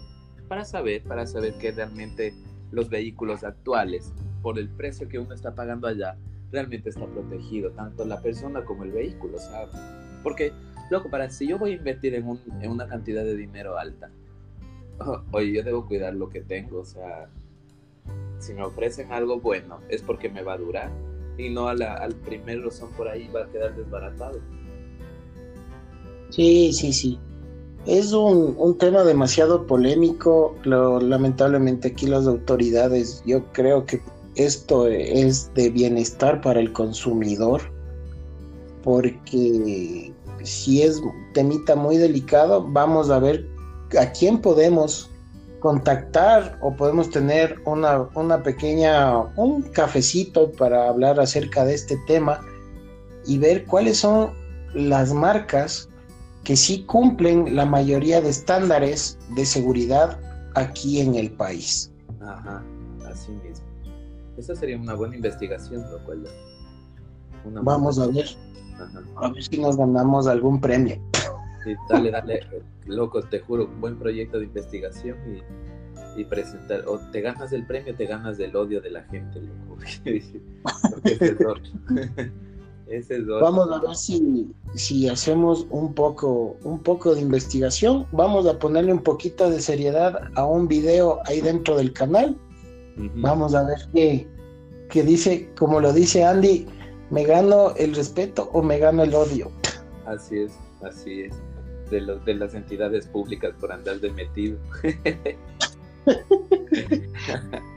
para 0.48 0.66
saber, 0.66 1.04
para 1.04 1.26
saber 1.28 1.54
que 1.58 1.72
realmente 1.72 2.34
los 2.72 2.90
vehículos 2.90 3.44
actuales, 3.44 4.12
por 4.42 4.60
el 4.60 4.70
precio 4.70 5.08
que 5.08 5.20
uno 5.20 5.34
está 5.34 5.56
pagando 5.56 5.88
allá, 5.88 6.18
realmente 6.52 6.90
está 6.90 7.06
protegido, 7.06 7.72
tanto 7.72 8.04
la 8.06 8.22
persona 8.22 8.66
como 8.66 8.84
el 8.84 8.92
vehículo, 8.92 9.38
¿sabes? 9.38 9.76
Porque, 10.24 10.52
loco, 10.90 11.10
para 11.10 11.30
si 11.30 11.48
yo 11.48 11.58
voy 11.58 11.72
a 11.72 11.76
invertir 11.76 12.16
en, 12.16 12.28
un, 12.28 12.42
en 12.62 12.72
una 12.72 12.88
cantidad 12.88 13.24
de 13.24 13.36
dinero 13.36 13.78
alta, 13.78 14.10
oye, 15.32 15.54
yo 15.54 15.64
debo 15.64 15.86
cuidar 15.86 16.16
lo 16.16 16.30
que 16.30 16.42
tengo, 16.42 16.80
o 16.80 16.86
sea, 16.86 17.30
si 18.40 18.54
me 18.54 18.64
ofrecen 18.64 19.12
algo 19.12 19.40
bueno, 19.40 19.80
es 19.90 20.02
porque 20.02 20.30
me 20.30 20.42
va 20.42 20.54
a 20.54 20.58
durar, 20.58 20.92
y 21.38 21.50
no 21.50 21.68
a 21.68 21.76
la, 21.76 21.94
al 21.94 22.16
primer 22.16 22.64
rozón 22.64 22.92
por 22.98 23.08
ahí 23.08 23.28
va 23.28 23.44
a 23.44 23.48
quedar 23.48 23.76
desbaratado. 23.76 24.42
Sí, 26.30 26.72
sí, 26.74 26.94
sí. 26.94 27.20
Es 27.86 28.12
un, 28.12 28.56
un 28.58 28.78
tema 28.78 29.04
demasiado 29.04 29.66
polémico. 29.66 30.56
Lo, 30.64 31.00
lamentablemente 31.00 31.90
aquí 31.90 32.06
las 32.06 32.28
autoridades, 32.28 33.24
yo 33.26 33.46
creo 33.54 33.86
que 33.86 34.02
esto 34.36 34.88
es 34.88 35.52
de 35.56 35.70
bienestar 35.70 36.42
para 36.42 36.60
el 36.60 36.72
consumidor, 36.72 37.62
porque 38.84 40.14
si 40.44 40.84
es 40.84 41.02
temita 41.34 41.76
muy 41.76 41.98
delicado, 41.98 42.64
vamos 42.70 43.10
a 43.10 43.20
ver 43.20 43.48
a 44.00 44.12
quién 44.12 44.40
podemos 44.40 45.10
contactar 45.60 46.58
o 46.62 46.76
podemos 46.76 47.10
tener 47.10 47.58
una, 47.66 48.08
una 48.14 48.44
pequeña, 48.44 49.18
un 49.36 49.64
cafecito 49.64 50.52
para 50.52 50.88
hablar 50.88 51.20
acerca 51.20 51.66
de 51.66 51.74
este 51.74 51.98
tema 52.06 52.40
y 53.26 53.40
ver 53.40 53.66
cuáles 53.66 53.98
son 53.98 54.32
las 54.74 55.14
marcas 55.14 55.90
que 56.44 56.56
sí 56.56 56.84
cumplen 56.84 57.56
la 57.56 57.66
mayoría 57.66 58.22
de 58.22 58.30
estándares 58.30 59.18
de 59.36 59.46
seguridad 59.46 60.20
aquí 60.56 61.02
en 61.02 61.16
el 61.16 61.32
país. 61.32 61.92
Ajá, 62.22 62.64
así 63.06 63.32
mismo. 63.32 63.66
Esa 64.38 64.56
sería 64.56 64.78
una 64.78 64.94
buena 64.94 65.16
investigación, 65.16 65.84
lo 65.92 66.04
cual. 66.06 66.26
Vamos 67.64 68.00
a 68.00 68.08
ver. 68.08 68.26
A 69.16 69.30
ver 69.30 69.44
si 69.44 69.60
nos 69.60 69.78
ganamos 69.78 70.28
algún 70.28 70.62
premio. 70.62 71.02
Sí, 71.64 71.74
dale, 71.90 72.12
dale, 72.12 72.42
loco, 72.86 73.24
te 73.24 73.40
juro, 73.40 73.66
un 73.66 73.82
buen 73.82 73.98
proyecto 73.98 74.38
de 74.40 74.46
investigación 74.46 75.18
y, 76.16 76.24
presentar. 76.26 76.88
O 76.88 77.00
te 77.12 77.22
ganas 77.22 77.52
el 77.52 77.66
premio, 77.66 77.96
te 77.96 78.06
ganas 78.06 78.38
del 78.38 78.56
odio 78.56 78.80
de 78.82 78.92
la 78.92 79.02
gente, 79.04 79.42
loco. 79.42 79.78
Ese 82.90 83.18
es 83.18 83.28
Vamos 83.28 83.70
a 83.72 83.80
ver 83.80 83.96
si, 83.96 84.50
si 84.76 85.10
hacemos 85.10 85.68
un 85.70 85.94
poco, 85.94 86.56
un 86.64 86.80
poco 86.80 87.14
de 87.14 87.22
investigación. 87.22 88.08
Vamos 88.12 88.48
a 88.48 88.58
ponerle 88.58 88.94
un 88.94 89.04
poquito 89.04 89.50
de 89.50 89.60
seriedad 89.60 90.30
a 90.36 90.46
un 90.46 90.68
video 90.68 91.20
ahí 91.26 91.42
dentro 91.42 91.76
del 91.76 91.92
canal 91.92 92.38
Vamos 93.16 93.54
a 93.54 93.64
ver 93.64 93.78
qué, 94.90 95.04
dice, 95.04 95.50
como 95.58 95.80
lo 95.80 95.94
dice 95.94 96.24
Andy, 96.24 96.68
¿me 97.12 97.24
gano 97.24 97.76
el 97.76 97.94
respeto 97.94 98.50
o 98.54 98.64
me 98.64 98.80
gano 98.80 99.04
el 99.04 99.14
odio? 99.14 99.52
Así 100.06 100.40
es, 100.40 100.54
así 100.82 101.22
es. 101.22 101.36
De, 101.92 102.02
los, 102.02 102.24
de 102.26 102.34
las 102.36 102.54
entidades 102.54 103.08
públicas 103.08 103.54
por 103.60 103.72
andar 103.72 104.00
de 104.00 104.12
metido. 104.12 104.58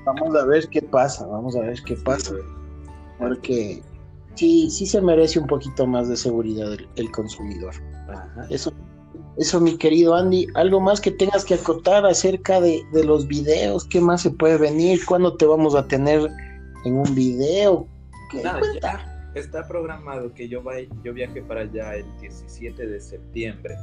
vamos 0.05 0.35
a 0.35 0.45
ver 0.47 0.69
qué 0.69 0.83
pasa, 0.83 1.27
vamos 1.27 1.55
a 1.55 1.61
ver 1.61 1.81
qué 1.85 1.95
pasa. 1.97 2.35
Porque 3.19 3.83
sí, 4.41 4.71
sí 4.71 4.87
se 4.87 5.03
merece 5.03 5.39
un 5.39 5.47
poquito 5.47 5.87
más 5.87 6.09
de 6.09 6.17
seguridad 6.17 6.73
el, 6.97 7.11
consumidor. 7.11 7.75
Eso 8.49 8.73
eso, 9.37 9.61
mi 9.61 9.77
querido 9.77 10.15
Andy. 10.15 10.49
¿Algo 10.55 10.81
más 10.81 11.01
que 11.01 11.11
tengas 11.11 11.45
que 11.45 11.55
acotar 11.55 12.05
acerca 12.05 12.61
de, 12.61 12.83
los 12.93 13.27
videos? 13.27 13.85
¿Qué 13.87 14.01
más 14.01 14.23
se 14.23 14.31
puede 14.31 14.59
venir? 14.59 15.05
¿Cuándo 15.07 15.37
te 15.37 15.47
vamos 15.47 15.75
a 15.75 15.87
tener 15.87 16.29
en 16.85 16.95
un 16.95 17.15
video? 17.15 17.87
está 19.35 19.67
programado 19.67 20.35
que 20.35 20.49
yo, 20.49 20.63
vaya, 20.63 20.89
yo 21.05 21.15
viaje 21.15 21.43
para 21.43 21.63
allá 21.63 21.97
el 21.97 22.05
17 22.21 22.87
de 22.87 23.01
septiembre. 23.01 23.77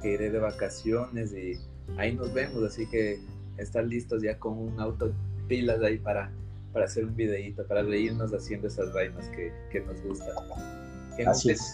Que 0.00 0.14
iré 0.14 0.30
de 0.30 0.38
vacaciones 0.38 1.32
y 1.32 1.58
ahí 1.96 2.14
nos 2.14 2.32
vemos. 2.32 2.62
Así 2.64 2.86
que 2.86 3.20
están 3.58 3.88
listos 3.88 4.22
ya 4.22 4.38
con 4.38 4.58
un 4.58 4.80
auto 4.80 5.12
pilas 5.46 5.80
ahí 5.82 5.98
para, 5.98 6.32
para 6.72 6.86
hacer 6.86 7.04
un 7.04 7.14
videíto, 7.14 7.66
para 7.66 7.82
reírnos 7.82 8.32
haciendo 8.32 8.68
esas 8.68 8.92
vainas 8.92 9.28
que, 9.28 9.52
que 9.70 9.80
nos 9.80 10.00
gustan. 10.02 10.34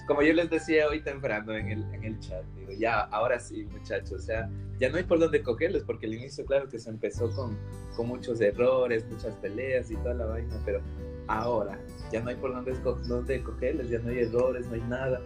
Como 0.07 0.23
yo 0.23 0.33
les 0.33 0.51
decía 0.51 0.89
hoy 0.89 1.01
temprano 1.01 1.55
en 1.55 1.69
el, 1.69 1.95
en 1.95 2.05
el 2.05 2.21
chat, 2.21 2.45
digo, 2.57 2.73
ya, 2.73 3.03
ahora 3.03 3.39
sí, 3.39 3.67
muchachos, 3.71 4.13
o 4.13 4.19
sea, 4.19 4.51
ya 4.81 4.91
no 4.91 4.97
hay 4.97 5.05
por 5.05 5.19
dónde 5.19 5.43
cogerles, 5.43 5.85
porque 5.85 6.07
al 6.07 6.15
inicio, 6.15 6.45
claro 6.45 6.69
que 6.69 6.79
se 6.79 6.91
empezó 6.91 7.31
con, 7.31 7.57
con 7.97 8.09
muchos 8.09 8.41
errores, 8.41 9.07
muchas 9.09 9.37
peleas 9.37 9.91
y 9.91 9.97
toda 9.97 10.15
la 10.15 10.27
vaina, 10.27 10.61
pero 10.65 10.81
ahora 11.29 11.79
ya 12.13 12.21
no 12.21 12.31
hay 12.31 12.37
por 12.37 12.53
dónde, 12.53 12.75
dónde 13.07 13.43
cogerles, 13.43 13.89
ya 13.91 14.01
no 14.01 14.11
hay 14.11 14.21
errores, 14.21 14.67
no 14.67 14.75
hay 14.75 14.83
nada. 14.83 15.21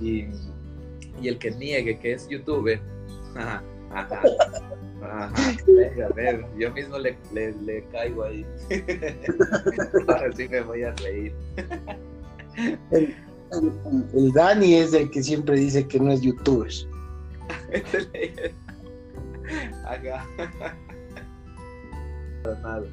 Y, 0.00 0.26
y 1.22 1.28
el 1.28 1.38
que 1.38 1.50
niegue 1.52 1.98
que 1.98 2.12
es 2.12 2.28
youtuber, 2.28 2.80
ajá, 3.34 3.62
ajá, 3.90 4.22
ajá, 5.10 5.56
venga, 5.66 6.06
a 6.06 6.08
ver, 6.10 6.44
yo 6.58 6.72
mismo 6.72 6.98
le, 6.98 7.16
le, 7.32 7.52
le 7.52 7.84
caigo 7.92 8.24
ahí. 8.24 8.46
ahora 10.08 10.32
sí 10.36 10.48
me 10.48 10.60
voy 10.60 10.82
a 10.82 10.94
reír 10.96 11.32
el, 12.56 14.32
Dani 14.32 14.74
es 14.74 14.94
el 14.94 15.10
que 15.10 15.22
siempre 15.22 15.56
dice 15.56 15.86
que 15.86 16.00
no 16.00 16.10
es 16.12 16.20
youtuber. 16.20 16.72
Acá. 19.86 20.26
Nada. 22.62 22.84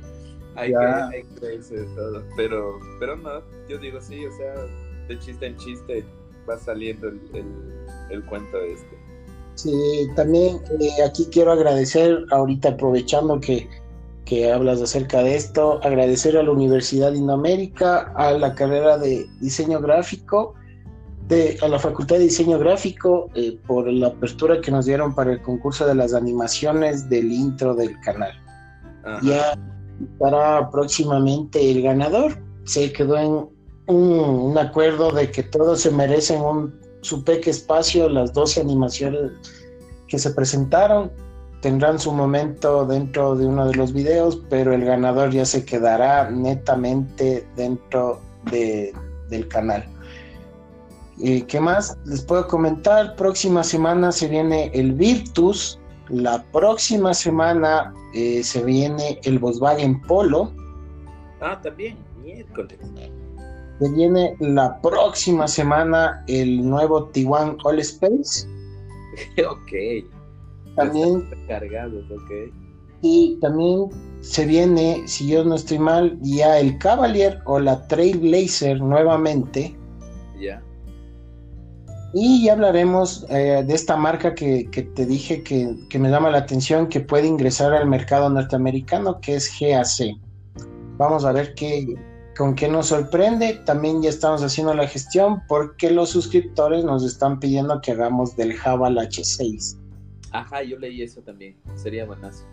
Hay 0.56 0.72
que, 0.72 0.78
hay 0.78 1.24
que 1.24 1.40
reírse 1.40 1.76
de 1.76 1.86
todo. 1.96 2.24
Pero, 2.36 2.80
pero 3.00 3.16
no, 3.16 3.42
yo 3.70 3.78
digo 3.78 4.02
sí, 4.02 4.26
o 4.26 4.32
sea, 4.38 4.54
de 5.08 5.20
chiste 5.20 5.46
en 5.48 5.56
chiste 5.58 6.04
va 6.50 6.58
saliendo 6.58 7.08
el, 7.08 7.22
el, 8.10 8.24
cuento 8.26 8.60
este. 8.62 8.98
Sí, 9.64 10.08
también 10.16 10.60
eh, 10.80 11.04
aquí 11.06 11.28
quiero 11.32 11.52
agradecer, 11.52 12.26
ahorita 12.32 12.70
aprovechando 12.70 13.40
que 13.40 13.68
que 14.26 14.50
hablas 14.50 14.82
acerca 14.82 15.24
de 15.24 15.36
esto, 15.36 15.82
agradecer 15.84 16.38
a 16.38 16.44
la 16.44 16.52
Universidad 16.52 17.12
de 17.12 17.18
Indoamérica, 17.18 18.14
a 18.16 18.32
la 18.32 18.54
carrera 18.56 18.98
de 18.98 19.28
diseño 19.42 19.82
gráfico, 19.82 20.54
de, 21.28 21.58
a 21.62 21.68
la 21.68 21.80
Facultad 21.80 22.16
de 22.16 22.24
Diseño 22.24 22.58
Gráfico 22.60 23.30
eh, 23.36 23.58
por 23.68 23.92
la 23.92 24.08
apertura 24.08 24.62
que 24.62 24.72
nos 24.72 24.86
dieron 24.86 25.16
para 25.16 25.34
el 25.34 25.42
concurso 25.42 25.86
de 25.86 25.96
las 25.96 26.14
animaciones 26.14 27.10
del 27.10 27.32
intro 27.32 27.74
del 27.76 28.00
canal. 28.00 28.32
Ya 29.24 29.58
para 30.20 30.70
próximamente 30.70 31.72
el 31.72 31.82
ganador. 31.82 32.38
Se 32.64 32.94
quedó 32.94 33.18
en 33.18 33.50
un, 33.88 34.58
acuerdo 34.58 35.12
de 35.12 35.32
que 35.32 35.44
todos 35.44 35.82
se 35.82 35.92
merecen 35.92 36.42
un 36.42 36.80
su 37.02 37.24
peque 37.24 37.50
espacio, 37.50 38.10
las 38.10 38.34
12 38.34 38.62
animaciones 38.62 39.32
que 40.08 40.20
se 40.20 40.32
presentaron 40.32 41.12
tendrán 41.62 42.00
su 42.00 42.12
momento 42.12 42.86
dentro 42.86 43.36
de 43.36 43.46
uno 43.46 43.68
de 43.68 43.76
los 43.76 43.94
videos, 43.94 44.42
pero 44.50 44.74
el 44.74 44.84
ganador 44.84 45.30
ya 45.32 45.46
se 45.46 45.64
quedará 45.64 46.30
netamente 46.30 47.48
dentro 47.56 48.20
de, 48.50 48.94
del 49.30 49.48
canal. 49.48 49.86
¿Y 51.18 51.44
¿Qué 51.44 51.60
más 51.60 51.98
les 52.06 52.24
puedo 52.24 52.48
comentar? 52.48 53.16
Próxima 53.16 53.64
semana 53.64 54.12
se 54.12 54.28
viene 54.28 54.72
el 54.74 54.94
Virtus, 54.94 55.80
la 56.10 56.44
próxima 56.52 57.14
semana 57.14 57.94
eh, 58.14 58.44
se 58.44 58.64
viene 58.64 59.20
el 59.24 59.38
Volkswagen 59.38 60.02
Polo. 60.02 60.52
Ah, 61.40 61.60
también, 61.62 61.98
miércoles. 62.24 62.80
Se 63.82 63.90
viene 63.90 64.36
la 64.40 64.80
próxima 64.80 65.48
semana 65.48 66.24
el 66.28 66.70
nuevo 66.70 67.06
Tiguan 67.06 67.58
All 67.64 67.80
Space. 67.80 68.48
ok 69.50 70.06
también. 70.76 71.28
Cargados, 71.48 72.04
ok. 72.12 72.54
Y 73.02 73.40
también 73.42 73.90
se 74.22 74.46
viene, 74.46 75.02
si 75.08 75.28
yo 75.28 75.44
no 75.44 75.56
estoy 75.56 75.80
mal, 75.80 76.18
ya 76.22 76.60
el 76.60 76.78
Cavalier 76.78 77.40
o 77.46 77.60
la 77.60 77.88
Trailblazer 77.88 78.80
nuevamente. 78.80 79.76
Ya. 80.40 80.62
Y 82.14 82.46
ya 82.46 82.54
hablaremos 82.54 83.26
eh, 83.30 83.64
de 83.66 83.74
esta 83.74 83.96
marca 83.96 84.36
que, 84.36 84.70
que 84.70 84.84
te 84.84 85.06
dije 85.06 85.44
que, 85.44 85.76
que, 85.90 85.98
me 85.98 86.10
llama 86.10 86.30
la 86.30 86.40
atención, 86.40 86.88
que 86.88 87.00
puede 87.00 87.26
ingresar 87.26 87.74
al 87.74 87.88
mercado 87.88 88.30
norteamericano, 88.30 89.20
que 89.22 89.36
es 89.36 89.52
GAC. 89.60 90.16
Vamos 90.98 91.26
a 91.26 91.32
ver 91.32 91.56
qué, 91.56 91.96
con 92.38 92.56
qué 92.56 92.68
nos 92.68 92.88
sorprende. 92.88 93.62
También 93.66 94.02
ya 94.02 94.10
estamos 94.10 94.44
haciendo 94.44 94.74
la 94.74 94.88
gestión 94.88 95.42
porque 95.48 95.92
los 95.92 96.10
suscriptores 96.10 96.84
nos 96.84 97.04
están 97.04 97.40
pidiendo 97.40 97.80
que 97.82 97.92
hagamos 97.92 98.36
del 98.36 98.54
Java 98.54 98.90
H6. 98.90 99.78
Ajá, 100.32 100.64
yo 100.64 100.78
leí 100.80 101.02
eso 101.02 101.22
también. 101.22 101.56
Sería 101.76 102.06
buenazo. 102.06 102.46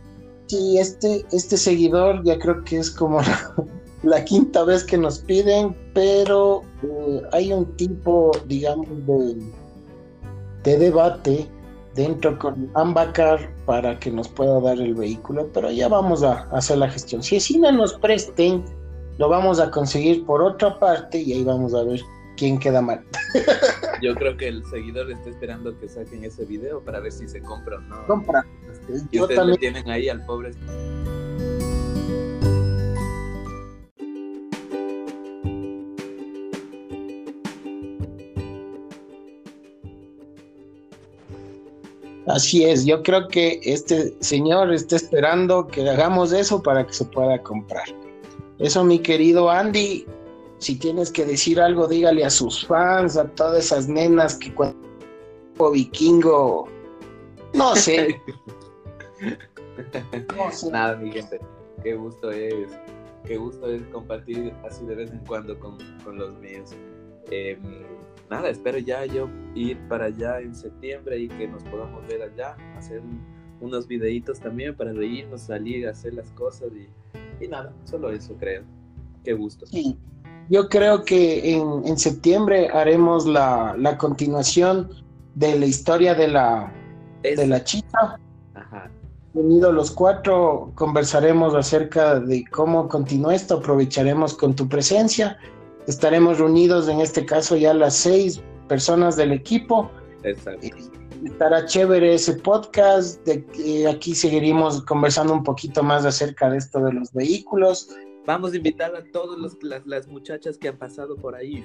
Sí, 0.46 0.78
este, 0.78 1.24
este 1.30 1.56
seguidor 1.56 2.24
ya 2.24 2.38
creo 2.38 2.64
que 2.64 2.78
es 2.78 2.90
como 2.90 3.20
la, 3.22 3.54
la 4.02 4.24
quinta 4.24 4.64
vez 4.64 4.84
que 4.84 4.96
nos 4.96 5.20
piden, 5.20 5.76
pero 5.94 6.62
eh, 6.82 7.22
hay 7.32 7.52
un 7.52 7.66
tipo, 7.76 8.32
digamos, 8.46 8.88
de, 9.06 9.36
de 10.64 10.78
debate 10.78 11.46
dentro 11.94 12.38
con 12.38 12.70
Ambacar 12.74 13.52
para 13.66 13.98
que 13.98 14.10
nos 14.10 14.28
pueda 14.28 14.60
dar 14.60 14.78
el 14.78 14.94
vehículo, 14.94 15.50
pero 15.52 15.70
ya 15.70 15.88
vamos 15.88 16.22
a 16.22 16.48
hacer 16.50 16.78
la 16.78 16.88
gestión. 16.88 17.22
Si 17.22 17.58
no 17.58 17.72
nos 17.72 17.94
presten, 17.94 18.64
lo 19.18 19.28
vamos 19.28 19.58
a 19.60 19.70
conseguir 19.70 20.24
por 20.24 20.40
otra 20.40 20.78
parte 20.78 21.18
y 21.18 21.32
ahí 21.32 21.44
vamos 21.44 21.74
a 21.74 21.82
ver 21.82 22.00
quién 22.36 22.58
queda 22.58 22.80
mal. 22.80 23.04
Yo 24.02 24.14
creo 24.14 24.36
que 24.36 24.48
el 24.48 24.64
seguidor 24.66 25.10
está 25.10 25.30
esperando 25.30 25.76
que 25.78 25.88
saquen 25.88 26.24
ese 26.24 26.44
video 26.44 26.80
para 26.80 27.00
ver 27.00 27.10
si 27.10 27.28
se 27.28 27.42
compra 27.42 27.76
o 27.76 27.80
no. 27.80 28.06
Compra. 28.06 28.46
Y 29.10 29.20
ustedes 29.20 29.36
también... 29.36 29.58
tienen 29.58 29.90
ahí 29.90 30.08
al 30.08 30.24
pobre. 30.24 30.52
Así 42.28 42.62
es, 42.62 42.84
yo 42.84 43.02
creo 43.02 43.26
que 43.26 43.58
este 43.64 44.14
señor 44.20 44.70
está 44.70 44.96
esperando 44.96 45.66
que 45.66 45.88
hagamos 45.88 46.30
eso 46.32 46.62
para 46.62 46.86
que 46.86 46.92
se 46.92 47.06
pueda 47.06 47.42
comprar. 47.42 47.86
Eso, 48.58 48.84
mi 48.84 48.98
querido 48.98 49.50
Andy, 49.50 50.04
si 50.58 50.76
tienes 50.76 51.12
que 51.12 51.24
decir 51.24 51.60
algo, 51.60 51.86
dígale 51.86 52.24
a 52.24 52.30
sus 52.30 52.66
fans, 52.66 53.16
a 53.16 53.28
todas 53.28 53.66
esas 53.66 53.88
nenas 53.88 54.36
que 54.36 54.52
cuando 54.52 54.76
vikingo, 55.72 56.68
no 57.54 57.76
sé. 57.76 58.20
no 60.36 60.50
sé. 60.50 60.70
Nada, 60.70 60.96
mi 60.96 61.12
gente, 61.12 61.40
qué 61.82 61.94
gusto 61.94 62.32
es, 62.32 62.68
qué 63.24 63.36
gusto 63.36 63.68
es 63.68 63.82
compartir 63.92 64.52
así 64.64 64.84
de 64.86 64.96
vez 64.96 65.12
en 65.12 65.20
cuando 65.20 65.58
con, 65.58 65.78
con 66.02 66.18
los 66.18 66.36
míos. 66.38 66.70
Eh, 67.30 67.58
nada, 68.28 68.48
espero 68.50 68.78
ya 68.78 69.06
yo 69.06 69.28
ir 69.54 69.78
para 69.88 70.06
allá 70.06 70.40
en 70.40 70.54
septiembre 70.54 71.18
y 71.18 71.28
que 71.28 71.46
nos 71.46 71.62
podamos 71.64 72.06
ver 72.08 72.22
allá, 72.22 72.56
hacer 72.76 73.02
unos 73.60 73.86
videitos 73.86 74.40
también 74.40 74.74
para 74.74 74.92
reírnos, 74.92 75.42
salir, 75.42 75.86
hacer 75.86 76.14
las 76.14 76.30
cosas 76.32 76.70
y, 76.72 76.88
y 77.40 77.48
nada, 77.48 77.72
solo 77.84 78.10
eso 78.10 78.34
creo. 78.38 78.62
Qué 79.24 79.32
gusto. 79.32 79.66
Sí. 79.66 79.96
Yo 80.50 80.68
creo 80.68 81.04
que 81.04 81.54
en, 81.54 81.82
en 81.84 81.98
septiembre 81.98 82.68
haremos 82.72 83.26
la, 83.26 83.74
la, 83.76 83.98
continuación 83.98 84.88
de 85.34 85.58
la 85.58 85.66
historia 85.66 86.14
de 86.14 86.28
la, 86.28 86.72
de 87.22 87.46
la 87.46 87.62
chita. 87.62 88.18
Ajá. 88.54 88.90
Unidos 89.34 89.74
los 89.74 89.90
cuatro, 89.90 90.72
conversaremos 90.74 91.54
acerca 91.54 92.18
de 92.18 92.44
cómo 92.46 92.88
continúa 92.88 93.34
esto, 93.34 93.58
aprovecharemos 93.58 94.34
con 94.34 94.56
tu 94.56 94.68
presencia 94.68 95.38
estaremos 95.88 96.38
reunidos 96.38 96.86
en 96.88 97.00
este 97.00 97.24
caso 97.24 97.56
ya 97.56 97.74
las 97.74 97.96
seis 97.96 98.40
personas 98.68 99.16
del 99.16 99.32
equipo. 99.32 99.90
Exacto. 100.22 100.68
Estará 101.24 101.64
chévere 101.64 102.14
ese 102.14 102.34
podcast. 102.34 103.24
De, 103.26 103.88
aquí 103.88 104.14
seguiremos 104.14 104.82
conversando 104.82 105.32
un 105.32 105.42
poquito 105.42 105.82
más 105.82 106.04
acerca 106.04 106.50
de 106.50 106.58
esto 106.58 106.80
de 106.80 106.92
los 106.92 107.12
vehículos. 107.12 107.90
Vamos 108.26 108.52
a 108.52 108.56
invitar 108.56 108.94
a 108.94 109.02
todas 109.12 109.38
las, 109.62 109.86
las, 109.86 110.06
muchachas 110.06 110.58
que 110.58 110.68
han 110.68 110.76
pasado 110.76 111.16
por 111.16 111.34
ahí. 111.34 111.64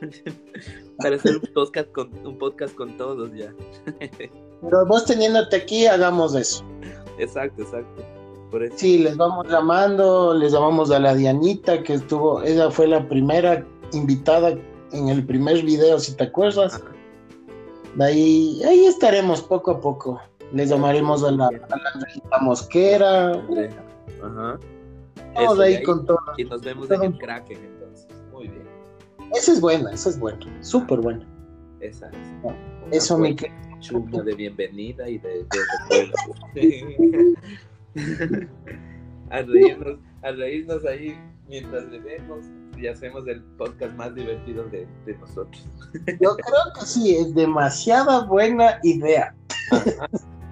Para 0.98 1.16
hacer 1.16 1.36
un 1.36 1.54
podcast 1.54 1.90
con, 1.92 2.26
un 2.26 2.38
podcast 2.38 2.74
con 2.74 2.96
todos 2.96 3.32
ya. 3.32 3.54
Pero 4.60 4.86
vos 4.86 5.04
teniéndote 5.04 5.56
aquí, 5.56 5.86
hagamos 5.86 6.34
eso. 6.34 6.64
Exacto, 7.18 7.62
exacto. 7.62 8.02
Sí, 8.76 8.98
les 8.98 9.16
vamos 9.16 9.48
llamando, 9.48 10.32
les 10.32 10.52
llamamos 10.52 10.90
a 10.92 11.00
la 11.00 11.14
Dianita, 11.14 11.82
que 11.82 11.94
estuvo, 11.94 12.40
ella 12.42 12.70
fue 12.70 12.86
la 12.86 13.08
primera 13.08 13.66
invitada 13.92 14.56
en 14.92 15.08
el 15.08 15.26
primer 15.26 15.62
video, 15.64 15.98
si 15.98 16.14
te 16.14 16.24
acuerdas. 16.24 16.80
Ahí, 18.00 18.62
ahí 18.64 18.86
estaremos 18.86 19.42
poco 19.42 19.72
a 19.72 19.80
poco. 19.80 20.20
Les 20.52 20.70
llamaremos 20.70 21.24
a 21.24 21.30
la, 21.30 21.50
a 22.30 22.42
Mosquera. 22.42 23.32
Ajá. 24.22 24.58
Vamos 25.34 25.60
ahí, 25.60 25.82
con 25.82 26.06
todo. 26.06 26.18
Y 26.36 26.44
nos 26.44 26.62
vemos 26.62 26.90
en 26.90 27.02
el 27.02 27.18
Kraken 27.18 27.58
entonces. 27.58 28.08
Muy 28.32 28.48
bien. 28.48 28.66
Esa 29.34 29.52
es 29.52 29.60
buena, 29.60 29.92
esa 29.92 30.10
es 30.10 30.18
buena, 30.18 30.46
súper 30.62 31.00
buena. 31.00 31.26
Esa 31.80 32.08
es. 32.10 32.16
Eso 32.92 33.18
me 33.18 33.34
Chuma 33.80 34.22
de 34.22 34.34
bienvenida 34.34 35.06
y 35.08 35.18
de, 35.18 35.46
de 36.54 37.34
a, 39.30 39.42
reírnos, 39.42 39.98
a 40.22 40.30
reírnos 40.30 40.84
ahí 40.86 41.18
mientras 41.48 41.84
le 41.90 41.98
vemos 42.00 42.46
y 42.76 42.86
hacemos 42.86 43.26
el 43.26 43.42
podcast 43.56 43.94
más 43.96 44.14
divertido 44.14 44.64
de, 44.64 44.86
de 45.06 45.18
nosotros. 45.18 45.66
Yo 46.20 46.36
creo 46.36 46.72
que 46.78 46.86
sí, 46.86 47.16
es 47.16 47.34
demasiada 47.34 48.24
buena 48.24 48.78
idea. 48.82 49.34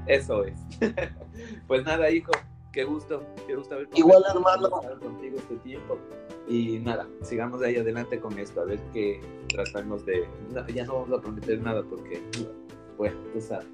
eso 0.06 0.44
es. 0.44 0.54
Pues 1.66 1.84
nada, 1.84 2.10
hijo, 2.10 2.30
qué 2.72 2.84
gusto, 2.84 3.24
qué 3.46 3.56
gusto 3.56 3.74
haber 3.74 3.88
Igual, 3.94 4.22
hermano. 4.32 4.70
contigo 5.00 5.38
este 5.38 5.56
tiempo. 5.56 5.98
Y 6.48 6.78
nada, 6.80 7.08
sigamos 7.22 7.62
ahí 7.62 7.76
adelante 7.76 8.20
con 8.20 8.38
esto, 8.38 8.60
a 8.60 8.64
ver 8.64 8.80
qué 8.92 9.20
tratamos 9.48 10.04
de... 10.04 10.26
ya 10.74 10.84
no 10.84 11.00
vamos 11.00 11.18
a 11.18 11.22
prometer 11.22 11.60
nada 11.60 11.82
porque, 11.88 12.22
bueno, 12.98 13.16
tú 13.32 13.40
sabes. 13.40 13.66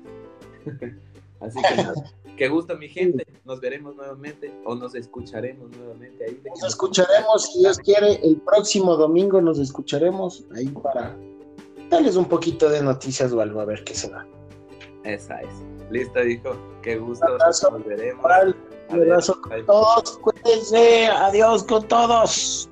Así 1.41 1.61
que 1.63 1.77
nada. 1.77 1.95
Qué 2.37 2.49
gusto, 2.49 2.77
mi 2.77 2.89
gente. 2.89 3.27
Nos 3.45 3.61
veremos 3.61 3.97
nuevamente 3.97 4.55
o 4.65 4.75
nos 4.75 4.95
escucharemos 4.95 5.71
nuevamente 5.77 6.25
ahí. 6.25 6.41
Nos 6.49 6.63
escucharemos, 6.63 7.45
si 7.45 7.59
Dios 7.59 7.79
quiere, 7.79 8.21
el 8.23 8.37
próximo 8.43 8.97
domingo 8.97 9.41
nos 9.41 9.59
escucharemos 9.59 10.45
ahí 10.55 10.69
para 10.69 11.17
darles 11.91 12.15
un 12.15 12.27
poquito 12.27 12.69
de 12.69 12.81
noticias 12.81 13.33
o 13.33 13.41
algo, 13.41 13.61
a 13.61 13.65
ver 13.65 13.83
qué 13.83 13.95
se 13.95 14.09
da. 14.09 14.25
Esa 15.03 15.41
es. 15.41 15.49
Listo, 15.91 16.23
hijo. 16.25 16.57
Qué 16.83 16.97
gusto. 16.97 17.27
Abrazo, 17.27 17.73
nos 17.73 17.85
veremos. 17.85 18.25
Un 18.91 19.03
abrazo 19.03 19.41
con 19.41 19.67
todos. 19.67 20.19
Cuídense. 20.19 21.07
Adiós 21.07 21.65
con 21.65 21.89
todos. 21.89 22.71